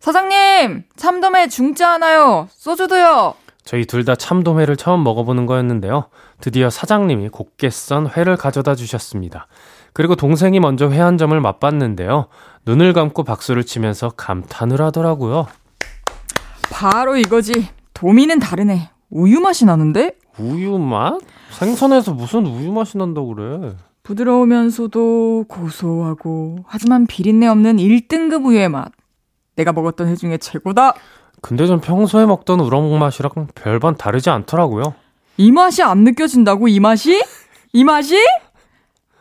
[0.00, 0.84] 사장님!
[0.96, 2.48] 참돔에 중짜 하나요.
[2.52, 3.34] 소주도요.
[3.64, 6.06] 저희 둘 다 참돔회를 처음 먹어보는 거였는데요.
[6.40, 9.46] 드디어 사장님이 곱게 썬 회를 가져다 주셨습니다.
[9.92, 12.26] 그리고 동생이 먼저 회 한 점을 맛봤는데요.
[12.66, 15.46] 눈을 감고 박수를 치면서 감탄을 하더라고요.
[16.70, 17.68] 바로 이거지.
[17.94, 18.90] 도미는 다르네.
[19.10, 20.14] 우유 맛이 나는데?
[20.38, 21.18] 우유 맛?
[21.50, 23.72] 생선에서 무슨 우유 맛이 난다고 그래?
[24.02, 28.92] 부드러우면서도 고소하고 하지만 비린내 없는 1등급 우유의 맛.
[29.56, 30.94] 내가 먹었던 회 중에 최고다.
[31.42, 34.94] 근데 전 평소에 먹던 우럭 맛이랑 별반 다르지 않더라고요.
[35.40, 36.68] 이 맛이 안 느껴진다고?
[36.68, 37.24] 이 맛이?
[37.72, 38.14] 이 맛이?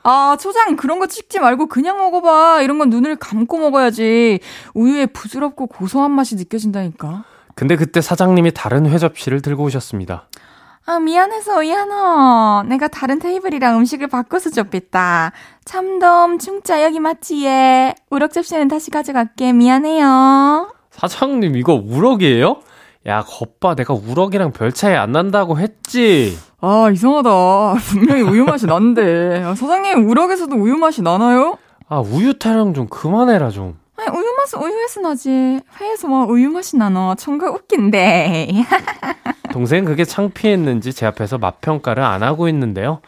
[0.04, 2.62] 아, 초장 그런 거 찍지 말고 그냥 먹어봐.
[2.62, 4.42] 이런 건 눈을 감고 먹어야지.
[4.74, 7.24] 우유의 부드럽고 고소한 맛이 느껴진다니까.
[7.56, 10.28] 근데 그때 사장님이 다른 회 접시를 들고 오셨습니다.
[10.86, 12.64] 아, 미안해서, 미안어.
[12.68, 15.32] 내가 다른 테이블이랑 음식을 바꿔서 줬겠다.
[15.64, 17.96] 참돔, 충짜, 여기 맞지, 얘.
[18.10, 19.54] 우럭 접시는 다시 가져갈게.
[19.54, 20.74] 미안해요.
[20.92, 22.62] 사장님, 이거 우럭이에요?
[23.08, 23.76] 야, 겉봐.
[23.76, 26.38] 내가 우럭이랑 별 차이 안 난다고 했지.
[26.60, 27.76] 아, 이상하다.
[27.90, 29.42] 분명히 우유 맛이 나는데.
[29.44, 31.58] 아, 사장님, 우럭에서도 우유 맛이 나나요?
[31.88, 33.80] 아, 우유 타령 좀 그만해라, 좀.
[33.96, 35.62] 아니, 우유 맛은 우유에서 나지.
[35.80, 37.16] 회에서 막 우유 맛이 나너.
[37.16, 38.50] 청각 웃긴데.
[39.52, 43.00] 동생 그게 창피했는지 제 앞에서 맛평가를 안 하고 있는데요.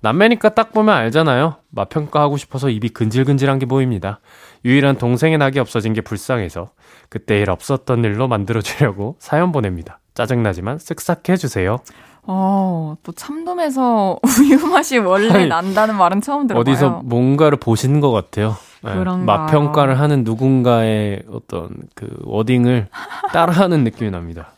[0.00, 1.56] 남매니까 딱 보면 알잖아요.
[1.70, 4.20] 맛평가하고 싶어서 입이 근질근질한 게 보입니다.
[4.64, 6.70] 유일한 동생의 낙이 없어진 게 불쌍해서
[7.10, 10.00] 그때 일 없었던 일로 만들어주려고 사연 보냅니다.
[10.14, 11.78] 짜증나지만 쓱싹 해주세요.
[12.22, 16.60] 어, 또 참돔에서 우유 맛이 원래 아니, 난다는 말은 처음 들어봐요.
[16.60, 18.56] 어디서 뭔가를 보신 것 같아요.
[18.82, 22.88] 네, 맛평가를 하는 누군가의 어떤 그 워딩을
[23.32, 24.52] 따라하는 느낌이 납니다.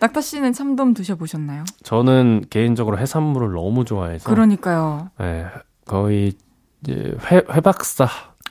[0.00, 1.64] 낙타 씨는 참돔 드셔보셨나요?
[1.82, 4.28] 저는 개인적으로 해산물을 너무 좋아해서.
[4.28, 5.10] 그러니까요.
[5.18, 5.46] 네,
[5.86, 6.34] 거의
[6.82, 8.08] 이제 회, 회박사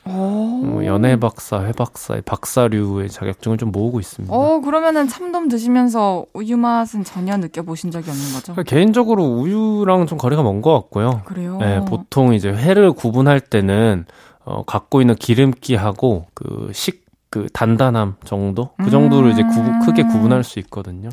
[0.08, 4.32] 어, 연애 박사, 회 박사의 박사류의 자격증을 좀 모으고 있습니다.
[4.34, 8.52] 어, 그러면은 참돔 드시면서 우유 맛은 전혀 느껴보신 적이 없는 거죠?
[8.52, 11.22] 그러니까 개인적으로 우유랑 좀 거리가 먼 것 같고요.
[11.24, 11.58] 그래요?
[11.58, 14.06] 네, 보통 이제 회를 구분할 때는
[14.44, 18.70] 어, 갖고 있는 기름기하고 그 식, 그 단단함 정도?
[18.82, 21.08] 그 정도를 음~ 이제 구, 크게 구분할 수 있거든요.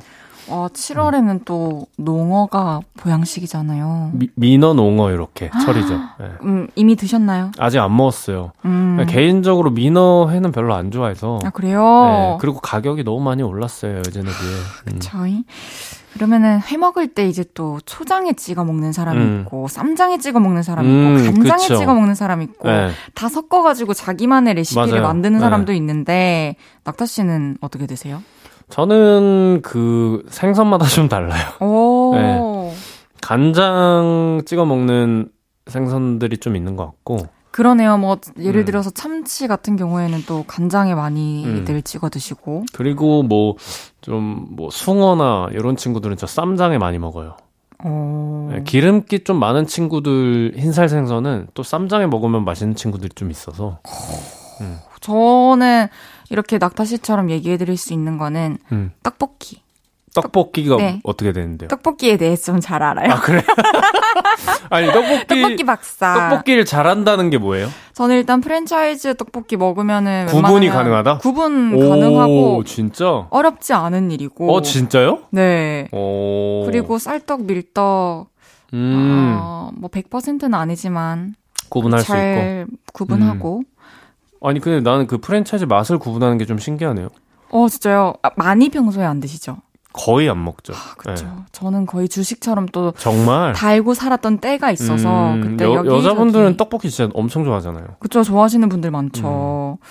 [0.48, 1.40] 어, 7월에는 음.
[1.46, 4.12] 또 농어가 보양식이잖아요.
[4.14, 5.94] 미, 민어 농어 이렇게 철이죠.
[6.20, 6.26] 네.
[6.44, 7.52] 음, 이미 드셨나요?
[7.58, 8.52] 아직 안 먹었어요.
[8.66, 9.06] 음.
[9.08, 11.40] 개인적으로 민어 회는 별로 안 좋아해서.
[11.44, 11.82] 아 그래요?
[11.82, 14.54] 네, 그리고 가격이 너무 많이 올랐어요 예전에 비해.
[14.88, 14.94] 음.
[14.94, 15.18] 그쵸.
[16.14, 19.42] 그러면은 회 먹을 때 이제 또 초장에 찍어 먹는 사람이 음.
[19.42, 21.78] 있고 쌈장에 찍어 먹는 사람이 있고 음, 간장에 그쵸.
[21.78, 22.92] 찍어 먹는 사람이 있고 네.
[23.16, 25.02] 다 섞어가지고 자기만의 레시피를 맞아요.
[25.02, 25.78] 만드는 사람도 네.
[25.78, 28.22] 있는데 낙타 씨는 어떻게 되세요?
[28.74, 31.46] 저는 그 생선마다 좀 달라요.
[32.14, 32.74] 네.
[33.22, 35.30] 간장 찍어 먹는
[35.68, 37.20] 생선들이 좀 있는 것 같고.
[37.52, 38.00] 그러네요.
[38.00, 38.66] 뭐 예를 음.
[38.66, 41.82] 들어서 참치 같은 경우에는 또 간장에 많이들 음.
[41.84, 42.64] 찍어 드시고.
[42.74, 43.58] 그리고 뭐
[44.02, 47.38] 좀뭐 뭐 숭어나 이런 친구들은 저 쌈장에 많이 먹어요.
[48.50, 53.78] 네, 기름기 좀 많은 친구들 흰살 생선은 또 쌈장에 먹으면 맛있는 친구들이 좀 있어서.
[54.62, 54.80] 음.
[55.00, 55.90] 저는
[56.30, 58.92] 이렇게 낙타 씨처럼 얘기해 드릴 수 있는 거는 음.
[59.04, 59.62] 떡볶이.
[60.16, 61.00] 떡볶이가 네.
[61.04, 61.68] 어떻게 되는데요?
[61.70, 63.12] 떡볶이에 대해서 좀 잘 알아요.
[63.14, 63.42] 아, 그래?
[64.70, 65.26] 아니, 떡볶이.
[65.42, 66.30] 떡볶이 박사.
[66.30, 67.68] 떡볶이를 잘한다는 게 뭐예요?
[67.94, 70.28] 저는 일단 프랜차이즈 떡볶이 먹으면은.
[70.28, 71.18] 구분이 가능하다?
[71.18, 72.64] 구분 오, 가능하고.
[72.64, 73.26] 진짜?
[73.32, 74.54] 어렵지 않은 일이고.
[74.54, 75.24] 어, 진짜요?
[75.32, 75.88] 네.
[75.92, 76.64] 오.
[76.66, 78.28] 그리고 쌀떡, 밀떡.
[78.76, 79.38] 음.
[79.42, 81.34] 어, 뭐 100%는 아니지만.
[81.70, 82.66] 구분할 수 있고.
[82.94, 83.60] 구분하고.
[83.60, 83.73] 음.
[84.44, 87.10] 아니 근데 나는 그 프랜차이즈 맛을 구분하는 게 좀 신기하네요.
[87.52, 88.14] 어 진짜요?
[88.24, 89.58] 아, 많이 평소에 안 드시죠?
[89.94, 90.74] 거의 안 먹죠.
[90.74, 91.26] 아, 그렇죠.
[91.26, 91.32] 네.
[91.52, 97.12] 저는 거의 주식처럼 또 정말 달고 살았던 때가 있어서 음, 그때 여, 여자분들은 떡볶이 진짜
[97.14, 97.86] 엄청 좋아하잖아요.
[98.00, 98.24] 그렇죠.
[98.24, 99.78] 좋아하시는 분들 많죠.
[99.80, 99.86] 음.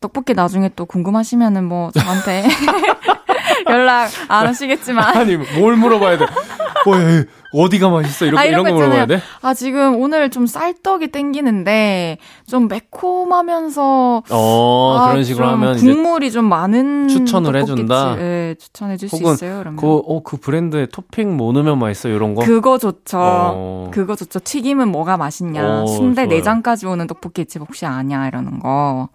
[0.00, 2.44] 떡볶이 나중에 또 궁금하시면은 뭐 저한테
[3.70, 6.24] 연락 안 하시겠지만 아니 뭘 물어봐야 돼?
[6.24, 6.28] 어,
[7.56, 8.26] 어디가 맛있어?
[8.26, 9.20] 이렇게 아, 이런, 거 물어봐야 돼?
[9.42, 16.44] 아 지금 오늘 좀 쌀떡이 땡기는데 좀 매콤하면서 어 아, 그런 식으로 하면 국물이 좀
[16.44, 18.16] 많은 추천을 해준다.
[18.16, 19.58] 네, 추천해 줄 수 있어요.
[19.60, 22.44] 그러면 그어그 그 브랜드에 토핑 뭐 넣으면 맛있어 이런 거?
[22.44, 23.18] 그거 좋죠.
[23.20, 23.90] 어.
[23.92, 24.40] 그거 좋죠.
[24.40, 25.82] 튀김은 뭐가 맛있냐?
[25.82, 26.36] 어, 순대 좋아요.
[26.36, 29.08] 내장까지 오는 떡볶이집 혹시 아냐 이러는 거.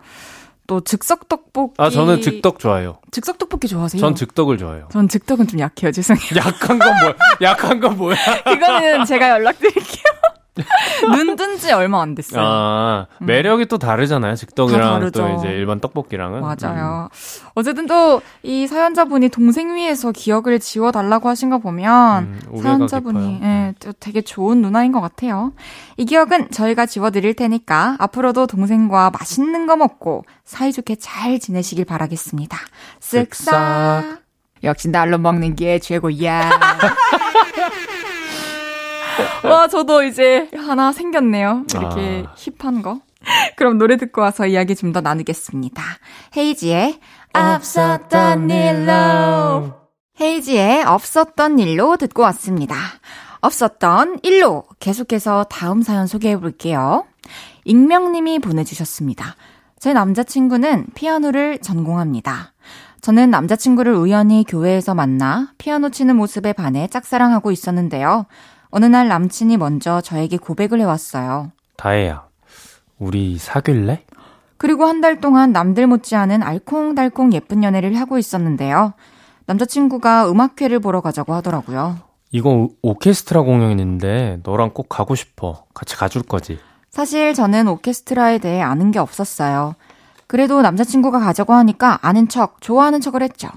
[0.71, 1.73] 또 즉석 떡볶이.
[1.79, 2.99] 아 저는 즉떡 좋아해요.
[3.12, 3.99] 즉석 떡볶이 좋아하세요?
[3.99, 4.88] 전 즉떡을 좋아해요.
[4.89, 6.29] 전 즉떡은 좀 약해요, 죄송해요.
[6.38, 7.15] 약한 건 뭐야?
[7.41, 8.15] 약한 건 뭐야?
[8.55, 10.11] 이거는 제가 연락드릴게요.
[11.15, 12.41] 눈뜬 지 얼마 안 됐어요.
[12.43, 13.26] 아, 음.
[13.26, 13.67] 매력이 음.
[13.67, 14.36] 또 다르잖아요.
[14.36, 16.41] 즉떡이랑 또 이제 일반 떡볶이랑은.
[16.41, 17.10] 맞아요.
[17.12, 17.52] 음.
[17.56, 23.91] 어쨌든 또 이 사연자분이 동생 위에서 기억을 지워달라고 하신 거 보면 음, 사연자분이 예, 또
[24.00, 25.54] 되게 좋은 누나인 것 같아요.
[25.97, 32.58] 이 기억은 저희가 지워드릴 테니까 앞으로도 동생과 맛있는 거 먹고 사이좋게 잘 지내시길 바라겠습니다.
[33.00, 34.19] 쓱싹.
[34.63, 36.50] 역시 날로 먹는 게 최고야.
[39.43, 41.65] 와, 저도 이제 하나 생겼네요.
[41.73, 42.36] 이렇게 아.
[42.36, 42.99] 힙한 거.
[43.55, 45.81] 그럼 노래 듣고 와서 이야기 좀 더 나누겠습니다.
[46.36, 46.99] 헤이지의
[47.34, 49.73] 없었던 일로.
[50.19, 52.76] 헤이지의 없었던 일로 듣고 왔습니다.
[53.41, 57.05] 없었던 일로 계속해서 다음 사연 소개해 볼게요.
[57.65, 59.36] 익명님이 보내주셨습니다.
[59.80, 62.53] 제 남자친구는 피아노를 전공합니다.
[63.01, 68.28] 저는 남자친구를 우연히 교회에서 만나 피아노 치는 모습에 반해 짝사랑하고 있었는데요.
[68.72, 71.51] 어느 날 남친이 먼저 저에게 고백을 해왔어요.
[71.78, 72.24] 다혜야,
[72.99, 74.05] 우리 사귈래?
[74.57, 78.93] 그리고 한 달 동안 남들 못지않은 알콩달콩 예쁜 연애를 하고 있었는데요.
[79.47, 81.97] 남자친구가 음악회를 보러 가자고 하더라고요.
[82.32, 85.65] 이거 오케스트라 공연인데 너랑 꼭 가고 싶어.
[85.74, 86.59] 같이 가줄 거지?
[86.89, 89.76] 사실 저는 오케스트라에 대해 아는 게 없었어요.
[90.28, 93.49] 그래도 남자친구가 가자고 하니까 아는 척, 좋아하는 척을 했죠.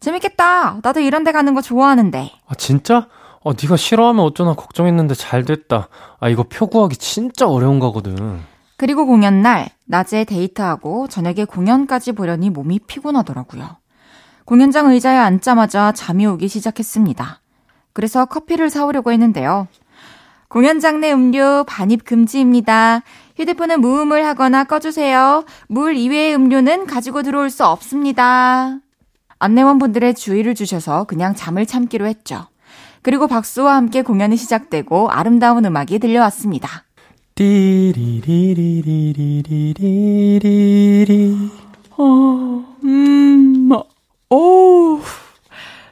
[0.00, 0.78] 재밌겠다.
[0.82, 2.30] 나도 이런 데 가는 거 좋아하는데.
[2.46, 3.06] 아, 진짜?
[3.48, 5.88] 어, 네가 싫어하면 어쩌나 걱정했는데 잘 됐다.
[6.20, 8.40] 아, 이거 표 구하기 진짜 어려운 거거든.
[8.76, 13.78] 그리고 공연 날, 낮에 데이트하고 저녁에 공연까지 보려니 몸이 피곤하더라고요.
[14.44, 17.40] 공연장 의자에 앉자마자 잠이 오기 시작했습니다.
[17.94, 19.66] 그래서 커피를 사오려고 했는데요.
[20.48, 23.00] 공연장 내 음료 반입 금지입니다.
[23.38, 25.46] 휴대폰은 무음을 하거나 꺼주세요.
[25.68, 28.76] 물 이외의 음료는 가지고 들어올 수 없습니다.
[29.38, 32.46] 안내원분들의 주의를 주셔서 그냥 잠을 참기로 했죠.
[33.08, 36.84] 그리고 박수와 함께 공연이 시작되고 아름다운 음악이 들려왔습니다.
[37.36, 38.70] 띠리리리리리리리리.
[41.96, 43.70] 어, 음,
[44.28, 45.00] 오.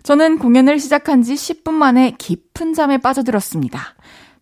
[0.03, 3.81] 저는 공연을 시작한 지 10분 만에 깊은 잠에 빠져들었습니다.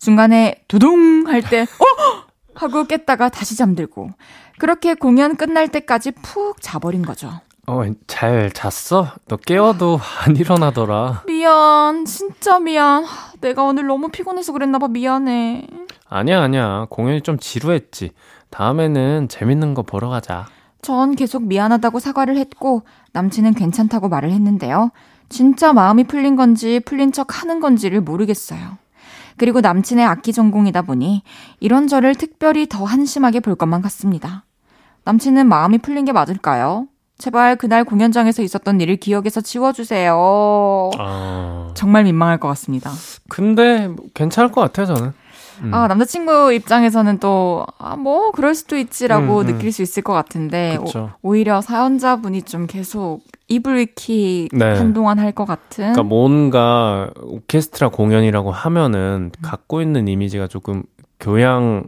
[0.01, 1.67] 중간에 두둥 할 때, 어!
[2.57, 4.11] 하고 깼다가 다시 잠들고.
[4.59, 7.41] 그렇게 공연 끝날 때까지 푹 자버린 거죠.
[7.67, 9.09] 어, 잘 잤어?
[9.27, 11.23] 너 깨워도 안 일어나더라.
[11.27, 13.05] 미안, 진짜 미안.
[13.41, 15.67] 내가 오늘 너무 피곤해서 그랬나봐, 미안해.
[16.09, 16.87] 아니야, 아니야.
[16.91, 18.13] 공연이 좀 지루했지.
[18.51, 20.47] 다음에는 재밌는 거 보러 가자.
[20.83, 24.91] 전 계속 미안하다고 사과를 했고, 남친은 괜찮다고 말을 했는데요.
[25.31, 28.77] 진짜 마음이 풀린 건지 풀린 척 하는 건지를 모르겠어요.
[29.37, 31.23] 그리고 남친의 악기 전공이다 보니
[31.59, 34.45] 이런 저를 특별히 더 한심하게 볼 것만 같습니다.
[35.05, 36.87] 남친은 마음이 풀린 게 맞을까요?
[37.25, 40.91] 제발 그날 공연장에서 있었던 일을 기억에서 지워주세요.
[40.99, 41.71] 아...
[41.73, 42.91] 정말 민망할 것 같습니다.
[43.31, 45.13] 근데 괜찮을 것 같아요, 저는.
[45.63, 45.73] 음.
[45.73, 49.47] 아, 남자친구 입장에서는 또, 아, 뭐, 그럴 수도 있지라고 음, 음.
[49.47, 50.79] 느낄 수 있을 것 같은데,
[51.23, 54.75] 오, 히려 사연자분이 좀 계속 이불킥 네.
[54.75, 55.93] 한동안 할 것 같은.
[55.93, 59.43] 그러니까 뭔가 오케스트라 공연이라고 하면은 음.
[59.43, 60.83] 갖고 있는 이미지가 조금
[61.19, 61.85] 교양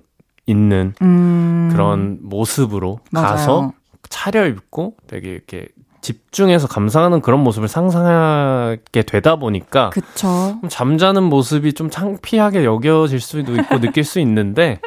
[0.46, 1.68] 있는 음.
[1.72, 3.26] 그런 모습으로 맞아요.
[3.28, 3.72] 가서
[4.08, 5.68] 차려입고 되게 이렇게
[6.00, 10.60] 집중해서 감상하는 그런 모습을 상상하게 되다 보니까 그쵸.
[10.68, 14.78] 잠자는 모습이 좀 창피하게 여겨질 수도 있고 느낄 수 있는데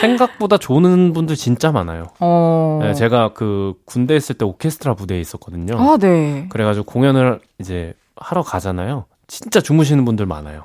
[0.00, 2.08] 생각보다 좋은 분들 진짜 많아요.
[2.20, 2.80] 어...
[2.82, 5.78] 네, 제가 그 군대 있을 때 오케스트라 부대에 있었거든요.
[5.78, 6.46] 아, 네.
[6.50, 9.06] 그래가지고 공연을 이제 하러 가잖아요.
[9.28, 10.64] 진짜 주무시는 분들 많아요.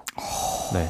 [0.74, 0.90] 네.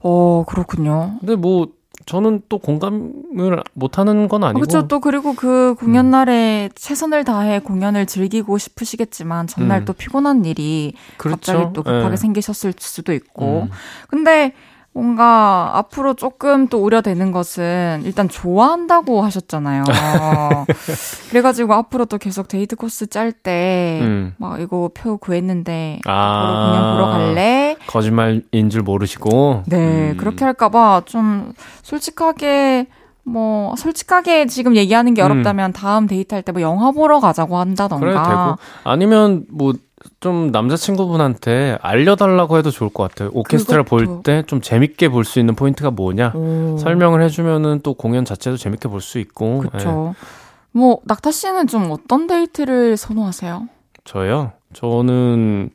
[0.00, 1.16] 어, 그렇군요.
[1.20, 1.68] 근데 뭐
[2.08, 4.60] 저는 또 공감을 못하는 건 아니고.
[4.60, 4.88] 그렇죠.
[4.88, 6.74] 또 그리고 그 공연 날에 음.
[6.74, 9.84] 최선을 다해 공연을 즐기고 싶으시겠지만 전날 음.
[9.84, 11.36] 또 피곤한 일이 그렇죠.
[11.36, 12.16] 갑자기 또 급하게 네.
[12.16, 13.64] 생기셨을 수도 있고.
[13.64, 13.70] 음.
[14.08, 14.54] 근데
[14.92, 19.84] 뭔가 앞으로 조금 또 우려되는 것은 일단 좋아한다고 하셨잖아요.
[21.30, 24.34] 그래가지고 앞으로 또 계속 데이트 코스 짤 때막 음.
[24.60, 27.67] 이거 표 구했는데 아~ 그냥 보러 갈래?
[27.88, 29.64] 거짓말인 줄 모르시고.
[29.66, 30.16] 네, 음.
[30.16, 32.86] 그렇게 할까봐 좀 솔직하게
[33.24, 35.30] 뭐 솔직하게 지금 얘기하는 게 음.
[35.32, 35.72] 어렵다면 음.
[35.72, 37.98] 다음 데이트할 때 뭐 영화 보러 가자고 한다던가.
[38.06, 39.72] 그래 되고 아니면 뭐
[40.20, 43.30] 좀 남자친구분한테 알려달라고 해도 좋을 것 같아요.
[43.34, 46.76] 오케스트라 볼 때 좀 재밌게 볼 수 있는 포인트가 뭐냐 오.
[46.78, 49.58] 설명을 해주면은 또 공연 자체도 재밌게 볼 수 있고.
[49.58, 50.14] 그렇죠.
[50.16, 50.24] 예.
[50.70, 53.68] 뭐 낙타 씨는 좀 어떤 데이트를 선호하세요?
[54.04, 54.52] 저요?
[54.72, 55.70] 저는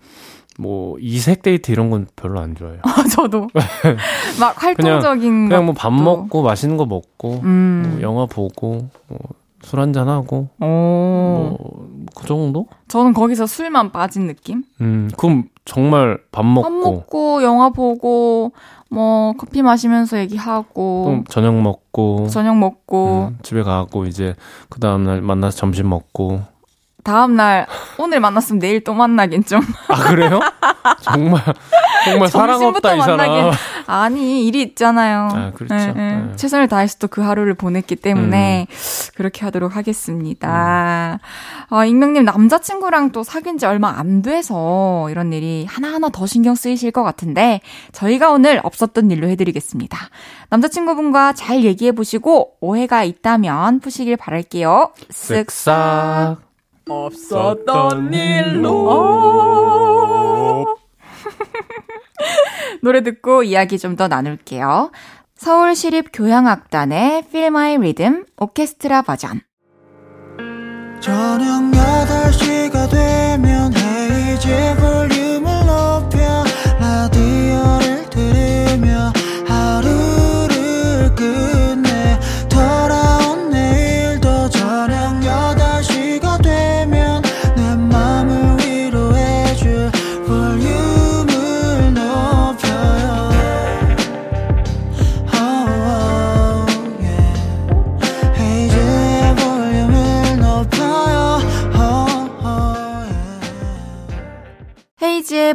[0.60, 2.80] 뭐 이색 데이트 이런 건 별로 안 좋아해요.
[2.84, 3.50] 아, 저도
[4.40, 7.92] 막 활동적인 그냥, 그냥 뭐 밥 먹고 맛있는 거 먹고 음.
[7.94, 9.20] 뭐 영화 보고 뭐
[9.64, 12.68] 술 한잔 하고 뭐그 정도?
[12.90, 14.64] 저는 거기서 술만 빠진 느낌?
[14.82, 18.52] 음, 그럼 정말 밥 먹고 밥 먹고 영화 보고
[18.90, 24.36] 뭐 커피 마시면서 얘기하고 저녁 먹고 저녁 먹고 음, 집에 가고 이제
[24.70, 26.42] 그 다음 날 만나서 점심 먹고
[27.04, 29.62] 다음날 오늘 만났으면 내일 또 만나긴 좀.
[29.88, 30.40] 아 그래요?
[31.02, 31.42] 정말
[32.06, 33.52] 정말 사랑 없다 이 사람.
[33.88, 35.30] 아니 일이 있잖아요.
[35.32, 35.74] 아 그렇죠.
[35.76, 36.16] 네, 네.
[36.16, 36.36] 네.
[36.36, 38.76] 최선을 다해서 또 그 하루를 보냈기 때문에 음.
[39.16, 41.20] 그렇게 하도록 하겠습니다.
[41.70, 41.76] 음.
[41.76, 46.90] 어, 익명님 남자친구랑 또 사귄 지 얼마 안 돼서 이런 일이 하나하나 더 신경 쓰이실
[46.92, 49.98] 것 같은데 저희가 오늘 없었던 일로 해드리겠습니다.
[50.50, 54.92] 남자친구분과 잘 얘기해 보시고 오해가 있다면 푸시길 바랄게요.
[55.12, 56.38] 쓱싹.
[56.90, 58.66] 없었던 일로.
[62.82, 64.92] 노래 듣고 이야기 좀 더 나눌게요.
[65.36, 69.42] 서울시립교향악단의 Feel My Rhythm 오케스트라 버전.
[71.00, 76.44] 저녁 8시가 되면 헤이즈 볼륨을 높여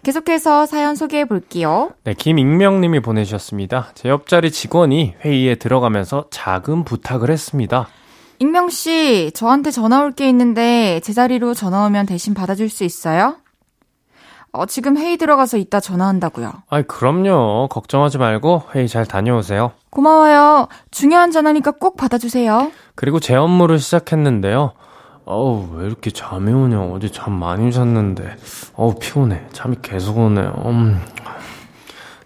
[0.02, 1.90] 계속해서 사연 소개해 볼게요.
[2.04, 3.90] 네, 김익명 님이 보내주셨습니다.
[3.94, 7.88] 제 옆자리 직원이 회의에 들어가면서 작은 부탁을 했습니다.
[8.38, 13.36] 익명 씨, 저한테 전화 올 게 있는데 제 자리로 전화 오면 대신 받아줄 수 있어요?
[14.52, 16.52] 어, 지금 회의 들어가서 이따 전화한다고요.
[16.68, 17.68] 아이, 그럼요.
[17.68, 19.72] 걱정하지 말고 회의 잘 다녀오세요.
[19.90, 20.68] 고마워요.
[20.90, 22.72] 중요한 전화니까 꼭 받아주세요.
[22.96, 24.72] 그리고 제 업무를 시작했는데요.
[25.24, 26.80] 어우, 왜 이렇게 잠이 오냐.
[26.82, 28.36] 어제 잠 많이 잤는데.
[28.74, 29.42] 어우, 피곤해.
[29.52, 30.52] 잠이 계속 오네요.
[30.66, 31.00] 음.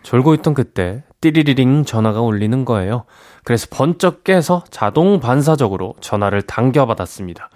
[0.03, 3.05] 졸고 있던 그때, 띠리리링 전화가 울리는 거예요.
[3.43, 7.51] 그래서 번쩍 깨서 자동 반사적으로 전화를 당겨받았습니다.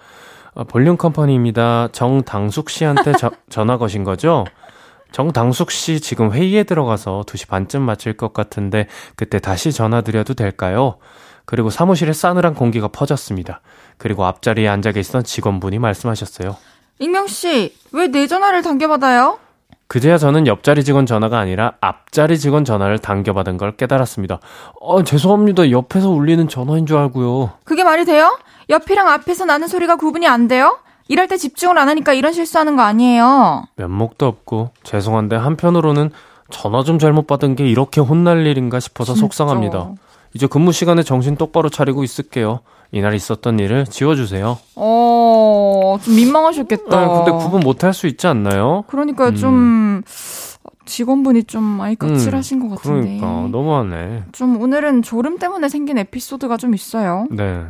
[0.53, 1.89] 어, 볼륨 컴퍼니입니다.
[1.91, 4.45] 정당숙 씨한테 저, 전화 거신 거죠?
[5.11, 10.97] 정당숙 씨 지금 회의에 들어가서 2시 반쯤 마칠 것 같은데 그때 다시 전화 드려도 될까요?
[11.45, 13.61] 그리고 사무실에 싸늘한 공기가 퍼졌습니다.
[13.97, 16.55] 그리고 앞자리에 앉아 계시던 직원분이 말씀하셨어요.
[16.99, 19.39] 익명 씨, 왜 내 전화를 당겨받아요?
[19.89, 24.39] 그제야 저는 옆자리 직원 전화가 아니라 앞자리 직원 전화를 당겨받은 걸 깨달았습니다.
[24.79, 25.71] 어, 죄송합니다.
[25.71, 27.49] 옆에서 울리는 전화인 줄 알고요.
[27.63, 28.37] 그게 말이 돼요?
[28.69, 30.77] 옆이랑 앞에서 나는 소리가 구분이 안 돼요?
[31.07, 33.63] 일할 때 집중을 안 하니까 이런 실수하는 거 아니에요.
[33.77, 36.11] 면목도 없고 죄송한데 한편으로는
[36.51, 39.21] 전화 좀 잘못 받은 게 이렇게 혼날 일인가 싶어서 진짜.
[39.25, 39.93] 속상합니다.
[40.35, 42.59] 이제 근무 시간에 정신 똑바로 차리고 있을게요.
[42.91, 44.57] 이날 있었던 일을 지워주세요.
[44.75, 46.99] 어, 좀 민망하셨겠다.
[46.99, 48.83] 네, 근데 구분 못할 수 있지 않나요?
[48.87, 49.35] 그러니까 음.
[49.35, 50.01] 좀,
[50.85, 53.19] 직원분이 좀 많이 까칠하신 음, 것 같은데.
[53.19, 54.23] 그러니까, 너무하네.
[54.31, 57.27] 좀 오늘은 졸음 때문에 생긴 에피소드가 좀 있어요.
[57.29, 57.63] 네.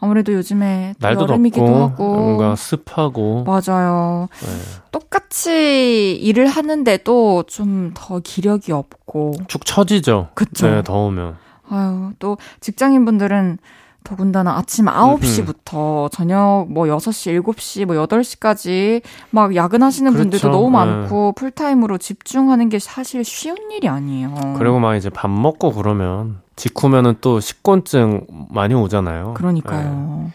[0.00, 4.28] 아무래도 요즘에 날도 여름이기도 덥고, 하고 뭔가 습하고 맞아요.
[4.40, 4.48] 네.
[4.90, 10.30] 똑같이 일을 하는데도 좀 더 기력이 없고 축 처지죠.
[10.34, 10.66] 그쵸.
[10.66, 11.36] 네, 더우면.
[11.68, 13.58] 아유, 또 직장인분들은
[14.04, 20.30] 더군다나 아침 9시부터 저녁 뭐 6시, 7시, 뭐 8시까지 막 야근하시는 그렇죠.
[20.30, 21.40] 분들도 너무 많고 네.
[21.40, 24.54] 풀타임으로 집중하는 게 사실 쉬운 일이 아니에요.
[24.58, 29.34] 그리고 막 이제 밥 먹고 그러면 직후면은 또 식곤증 많이 오잖아요.
[29.34, 29.82] 그러니까요.
[30.26, 30.32] 네.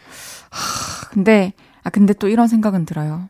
[0.49, 1.53] 하, 근데
[1.83, 3.29] 아 근데 또 이런 생각은 들어요.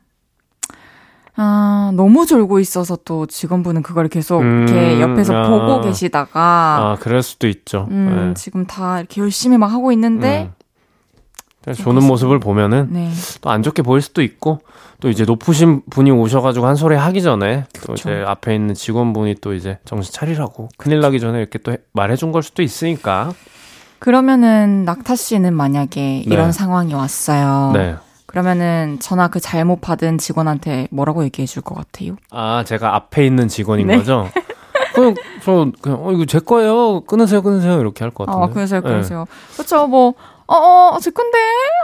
[1.40, 6.42] 아, 너무 졸고 있어서 또 직원분은 그걸 계속 음, 이렇게 옆에서 아, 보고 계시다가.
[6.42, 7.88] 아, 그럴 수도 있죠.
[7.92, 8.34] 음, 네.
[8.34, 10.50] 지금 다 이렇게 열심히 막 하고 있는데.
[10.50, 10.58] 음.
[11.74, 13.12] 조는 모습을 보면은 네.
[13.42, 14.60] 또안 좋게 보일 수도 있고
[15.02, 17.88] 또 이제 높으신 분이 오셔가지고 한 소리 하기 전에 그쵸.
[17.88, 22.32] 또 이제 앞에 있는 직원분이 또 이제 정신 차리라고 큰일 나기 전에 이렇게 또 말해준
[22.32, 23.34] 걸 수도 있으니까
[24.00, 26.24] 그러면은 낙타 씨는 만약에 네.
[26.26, 27.72] 이런 상황이 왔어요.
[27.74, 27.96] 네.
[28.28, 32.16] 그러면은 전화 그 잘못 받은 직원한테 뭐라고 얘기해 줄 것 같아요?
[32.30, 33.98] 아, 제가 앞에 있는 직원인 네?
[33.98, 34.30] 거죠?
[34.94, 37.02] 그냥 저 그냥 어 이거 제 거예요.
[37.02, 38.46] 끊으세요, 끊으세요 이렇게 할 것 같은데.
[38.46, 38.88] 아, 끊으세요, 네.
[38.90, 39.26] 끊으세요.
[39.30, 39.54] 네.
[39.56, 39.88] 그렇죠.
[39.88, 40.14] 뭐
[40.48, 41.38] 어, 어, 제 건데.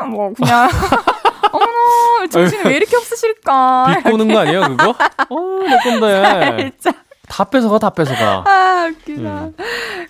[0.09, 0.69] 뭐 그냥
[1.51, 3.97] 어머나, 정신이 왜 이렇게 없으실까?
[4.03, 4.89] 비꼬는 거 아니에요, 그거?
[5.29, 5.35] 어,
[5.69, 6.71] 내 건데.
[6.81, 7.03] 살짝.
[7.33, 8.43] 다 뺏어가, 다 뺏어가.
[8.47, 9.45] 아, 웃기다.
[9.45, 9.53] 음.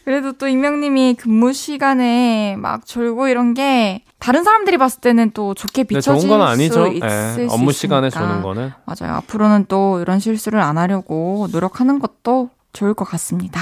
[0.04, 5.86] 그래도 또 익명님이 근무 시간에 막 졸고 이런 게 다른 사람들이 봤을 때는 또 좋게
[5.86, 6.86] 비춰질 좋은 건 아니죠.
[6.86, 8.74] 수 있을 네, 업무 시간에 조는 거는.
[8.86, 9.16] 맞아요.
[9.16, 13.62] 앞으로는 또 이런 실수를 안 하려고 노력하는 것도 좋을 것 같습니다.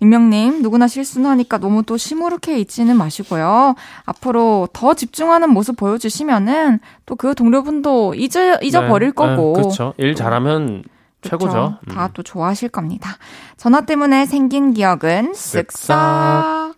[0.00, 3.74] 익명님, 누구나 실수는 하니까 너무 또 시무룩해 있지는 마시고요.
[4.04, 9.54] 앞으로 더 집중하는 모습 보여주시면은 또 그 동료분도 잊어, 잊어버릴 네, 거고.
[9.56, 9.94] 네, 그렇죠.
[9.96, 10.82] 일 잘하면
[11.26, 11.78] 최고죠.
[11.88, 11.94] 음.
[11.94, 13.16] 다또 좋아하실 겁니다.
[13.56, 16.74] 전화 때문에 생긴 기억은 쓱싹.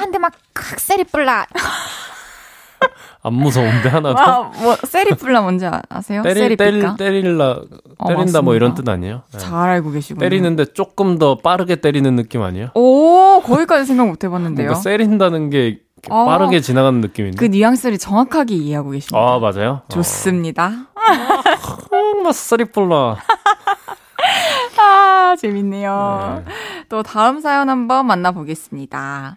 [0.00, 0.32] 한대막
[0.78, 1.46] 세리 뿔라.
[3.22, 4.18] 안 무서운데 하나도.
[4.18, 6.22] 아, 뭐 세리 뿔라 뭔지 아세요?
[6.22, 7.60] 때리, 때릴, 때릴라
[7.98, 9.22] 어, 때린다 어, 뭐 이런 뜻 아니에요?
[9.32, 9.38] 네.
[9.38, 12.68] 잘 알고 계시고 때리는데 조금 더 빠르게 때리는 느낌 아니에요?
[12.74, 14.74] 오 거기까지 생각 못 해봤는데요.
[14.74, 17.36] 세린다는 게 어, 빠르게 지나가는 느낌인데.
[17.36, 19.18] 그 뉘앙스를 정확하게 이해하고 계십니다.
[19.18, 19.82] 아 맞아요.
[19.88, 20.86] 좋습니다.
[22.24, 23.16] 막 세리 뿔라.
[24.78, 26.42] 아, 재밌네요.
[26.46, 26.52] 네.
[26.88, 29.36] 또 다음 사연 한번 만나보겠습니다.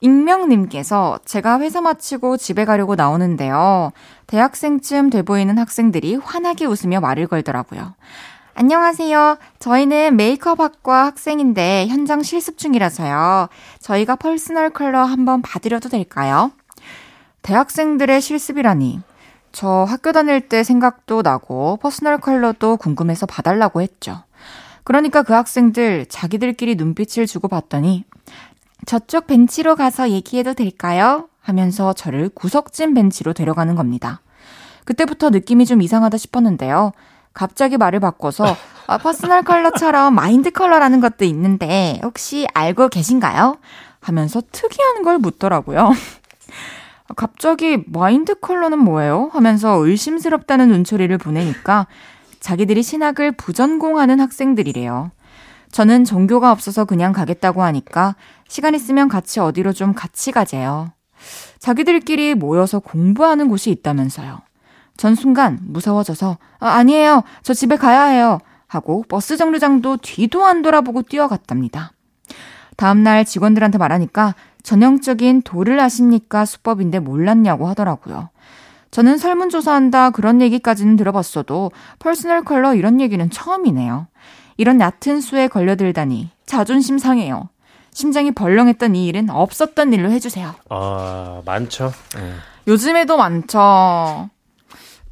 [0.00, 3.92] 익명님께서 제가 회사 마치고 집에 가려고 나오는데요.
[4.26, 7.94] 대학생쯤 돼 보이는 학생들이 환하게 웃으며 말을 걸더라고요.
[8.56, 9.38] 안녕하세요.
[9.58, 13.48] 저희는 메이크업학과 학생인데 현장 실습 중이라서요.
[13.80, 16.52] 저희가 personal color 한번 봐드려도 될까요?
[17.42, 19.00] 대학생들의 실습이라니.
[19.50, 24.22] 저 학교 다닐 때 생각도 나고 personal color도 궁금해서 봐달라고 했죠.
[24.84, 28.04] 그러니까 그 학생들 자기들끼리 눈빛을 주고 봤더니
[28.86, 31.28] 저쪽 벤치로 가서 얘기해도 될까요?
[31.40, 34.20] 하면서 저를 구석진 벤치로 데려가는 겁니다.
[34.84, 36.92] 그때부터 느낌이 좀 이상하다 싶었는데요.
[37.34, 38.56] 갑자기 말을 바꿔서
[38.86, 43.56] 아, personal color처럼 mind color라는 것도 있는데 혹시 알고 계신가요?
[44.00, 45.92] 하면서 특이한 걸 묻더라고요.
[47.16, 49.30] 갑자기 mind color는 뭐예요?
[49.32, 51.86] 하면서 의심스럽다는 눈초리를 보내니까
[52.40, 55.10] 자기들이 신학을 부전공하는 학생들이래요.
[55.72, 58.14] 저는 종교가 없어서 그냥 가겠다고 하니까
[58.48, 60.92] 시간 있으면 같이 어디로 좀 같이 가재요.
[61.58, 64.40] 자기들끼리 모여서 공부하는 곳이 있다면서요.
[64.96, 67.22] 전 순간 무서워져서 아, 아니에요.
[67.42, 68.38] 저 집에 가야 해요.
[68.66, 71.92] 하고 버스 정류장도 뒤도 안 돌아보고 뛰어갔답니다.
[72.76, 78.30] 다음날 직원들한테 말하니까 전형적인 도를 아십니까 수법인데 몰랐냐고 하더라고요.
[78.90, 84.06] 저는 설문조사한다 그런 얘기까지는 들어봤어도 personal color 이런 얘기는 처음이네요.
[84.56, 87.48] 이런 얕은 수에 걸려들다니 자존심 상해요.
[87.92, 90.54] 심장이 벌렁했던 이 일은 없었던 일로 해주세요.
[90.70, 91.92] 아, 많죠.
[92.16, 92.32] 네.
[92.66, 94.30] 요즘에도 많죠.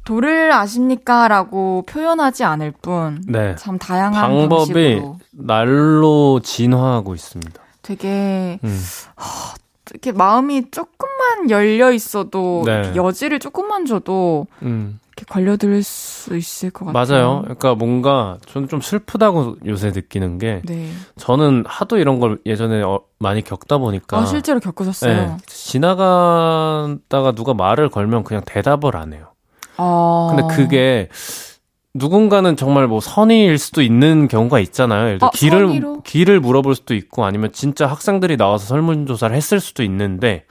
[0.03, 1.27] 도를 아십니까?
[1.27, 3.21] 라고 표현하지 않을 뿐.
[3.27, 3.55] 네.
[3.55, 5.17] 참 다양한 방법이 방식으로.
[5.31, 7.61] 날로 진화하고 있습니다.
[7.81, 8.81] 되게, 음.
[9.15, 9.53] 하,
[9.91, 12.93] 이렇게 마음이 조금만 열려 있어도 네.
[12.95, 14.99] 여지를 조금만 줘도 음.
[15.15, 17.05] 이렇게 걸려들 수 있을 것 같아요.
[17.05, 17.41] 맞아요.
[17.43, 20.89] 그러니까 뭔가 저는 좀 슬프다고 요새 느끼는 게 네.
[21.17, 25.13] 저는 하도 이런 걸 예전에 어, 많이 겪다 보니까 아, 실제로 겪으셨어요.
[25.13, 29.32] 네, 지나가다가 누가 말을 걸면 그냥 대답을 안 해요.
[29.77, 30.33] 아.
[30.35, 31.09] 근데 그게
[31.93, 35.05] 누군가는 정말 뭐 선의일 수도 있는 경우가 있잖아요.
[35.05, 36.01] 예를 들어 아, 길을 선의로?
[36.01, 40.45] 길을 물어볼 수도 있고 아니면 진짜 학생들이 나와서 설문 조사를 했을 수도 있는데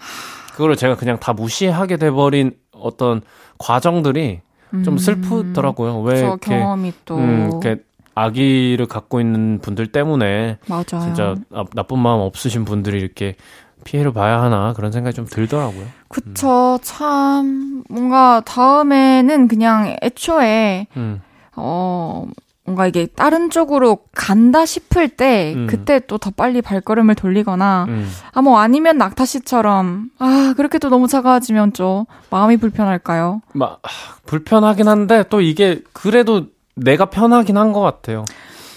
[0.52, 3.22] 그거를 제가 그냥 다 무시하게 돼 버린 어떤
[3.58, 4.40] 과정들이
[4.84, 4.98] 좀 음.
[4.98, 6.00] 슬프더라고요.
[6.00, 7.82] 왜그 이렇게 경험이 또 음, 이렇게
[8.14, 10.84] 아기를 갖고 있는 분들 때문에 맞아요.
[10.84, 11.34] 진짜
[11.74, 13.36] 나쁜 마음 없으신 분들이 이렇게
[13.84, 15.84] 피해를 봐야 하나 그런 생각이 좀 들더라고요.
[16.08, 16.74] 그쵸.
[16.74, 16.78] 음.
[16.82, 21.20] 참 뭔가 다음에는 그냥 애초에 음.
[21.56, 22.26] 어,
[22.64, 25.66] 뭔가 이게 다른 쪽으로 간다 싶을 때 음.
[25.68, 28.08] 그때 또 더 빨리 발걸음을 돌리거나 음.
[28.34, 33.42] 아뭐 아니면 낙타 씨처럼 아 그렇게 또 너무 차가워지면 좀 마음이 불편할까요?
[33.52, 33.80] 막
[34.26, 38.24] 불편하긴 한데 또 이게 그래도 내가 편하긴 한 것 같아요.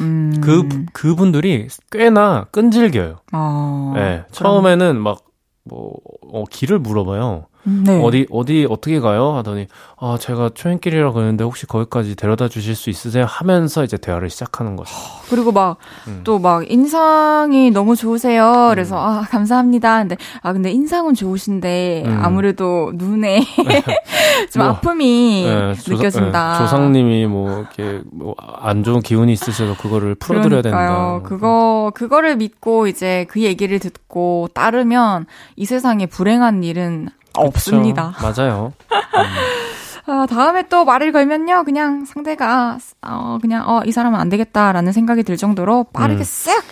[0.01, 0.41] 음.
[0.41, 3.19] 그 그분들이 꽤나 끈질겨요.
[3.31, 5.25] 아, 네, 처음에는 막
[5.63, 5.95] 뭐,
[6.31, 7.47] 어, 길을 물어봐요.
[7.67, 7.99] 네.
[8.03, 9.33] 어디, 어디, 어떻게 가요?
[9.35, 9.67] 하더니,
[9.99, 13.25] 아, 제가 초행길이라 그러는데 혹시 거기까지 데려다 주실 수 있으세요?
[13.27, 14.93] 하면서 이제 대화를 시작하는 거죠.
[15.29, 16.21] 그리고 막, 음.
[16.23, 18.67] 또막 인상이 너무 좋으세요.
[18.69, 18.99] 그래서, 음.
[19.01, 19.99] 아, 감사합니다.
[19.99, 22.19] 근데, 아, 근데 인상은 좋으신데, 음.
[22.23, 23.41] 아무래도 눈에
[24.51, 26.53] 좀 뭐, 아픔이 네, 느껴진다.
[26.53, 31.19] 네, 조상님이 뭐, 이렇게, 뭐, 안 좋은 기운이 있으셔서 그거를 풀어드려야 된다.
[31.23, 38.13] 그거, 그거를 믿고 이제 그 얘기를 듣고 따르면 이 세상에 불행한 일은 없습니다.
[38.21, 38.73] 맞아요.
[38.91, 38.95] 음.
[40.07, 45.23] 아, 다음에 또 말을 걸면요, 그냥 상대가, 어, 그냥, 어, 이 사람은 안 되겠다라는 생각이
[45.23, 46.23] 들 정도로 빠르게 음.
[46.23, 46.63] 쓱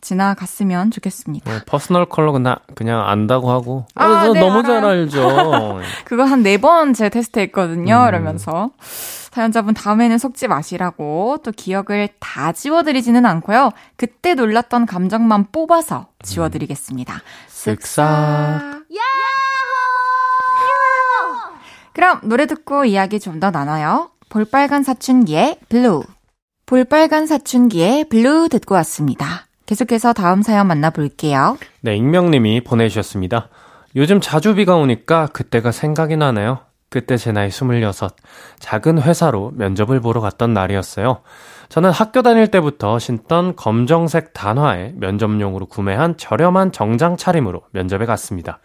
[0.00, 1.52] 지나갔으면 좋겠습니다.
[1.52, 3.84] 네, personal color 그냥, 그냥 안다고 하고.
[3.94, 4.62] 아, 어, 네, 너무 알아요.
[4.62, 5.80] 잘 알죠.
[6.06, 8.08] 그거 한 네 번 제 테스트 했거든요, 음.
[8.08, 8.70] 이러면서.
[9.32, 13.70] 사연자분 다음에는 속지 마시라고 또 기억을 다 지워드리지는 않고요.
[13.96, 17.12] 그때 놀랐던 감정만 뽑아서 지워드리겠습니다.
[17.14, 17.20] 음.
[17.48, 18.02] 쓱싹.
[18.02, 19.02] 야!
[21.98, 24.10] 그럼 노래 듣고 이야기 좀 더 나눠요.
[24.28, 26.04] 볼빨간 사춘기의 Blue.
[26.66, 29.46] 볼빨간 사춘기의 Blue 듣고 왔습니다.
[29.66, 31.58] 계속해서 다음 사연 만나볼게요.
[31.80, 33.48] 네, 익명님이 보내주셨습니다.
[33.96, 36.60] 요즘 자주 비가 오니까 그때가 생각이 나네요.
[36.88, 37.92] 그때 제 나이 26.
[38.60, 41.22] 작은 회사로 면접을 보러 갔던 날이었어요.
[41.68, 48.60] 저는 학교 다닐 때부터 신던 검정색 단화에 면접용으로 구매한 저렴한 정장 차림으로 면접에 갔습니다.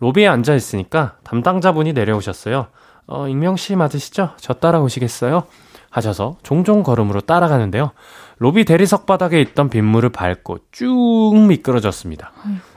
[0.00, 2.66] 로비에 앉아 있으니까 담당자분이 내려오셨어요.
[3.06, 4.30] 어, 익명 씨 맞으시죠?
[4.36, 5.44] 저 따라오시겠어요?
[5.90, 7.92] 하셔서 종종 걸음으로 따라가는데요.
[8.38, 12.32] 로비 대리석 바닥에 있던 빗물을 밟고 쭉 미끄러졌습니다.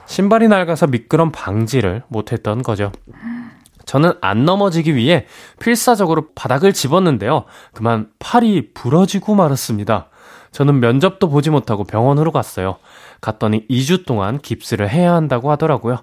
[0.06, 2.92] 신발이 낡아서 미끄럼 방지를 못했던 거죠.
[3.86, 5.26] 저는 안 넘어지기 위해
[5.58, 7.44] 필사적으로 바닥을 집었는데요.
[7.72, 10.08] 그만 팔이 부러지고 말았습니다.
[10.52, 12.76] 저는 면접도 보지 못하고 병원으로 갔어요.
[13.20, 15.98] 갔더니 2주 동안 깁스를 해야 한다고 하더라고요.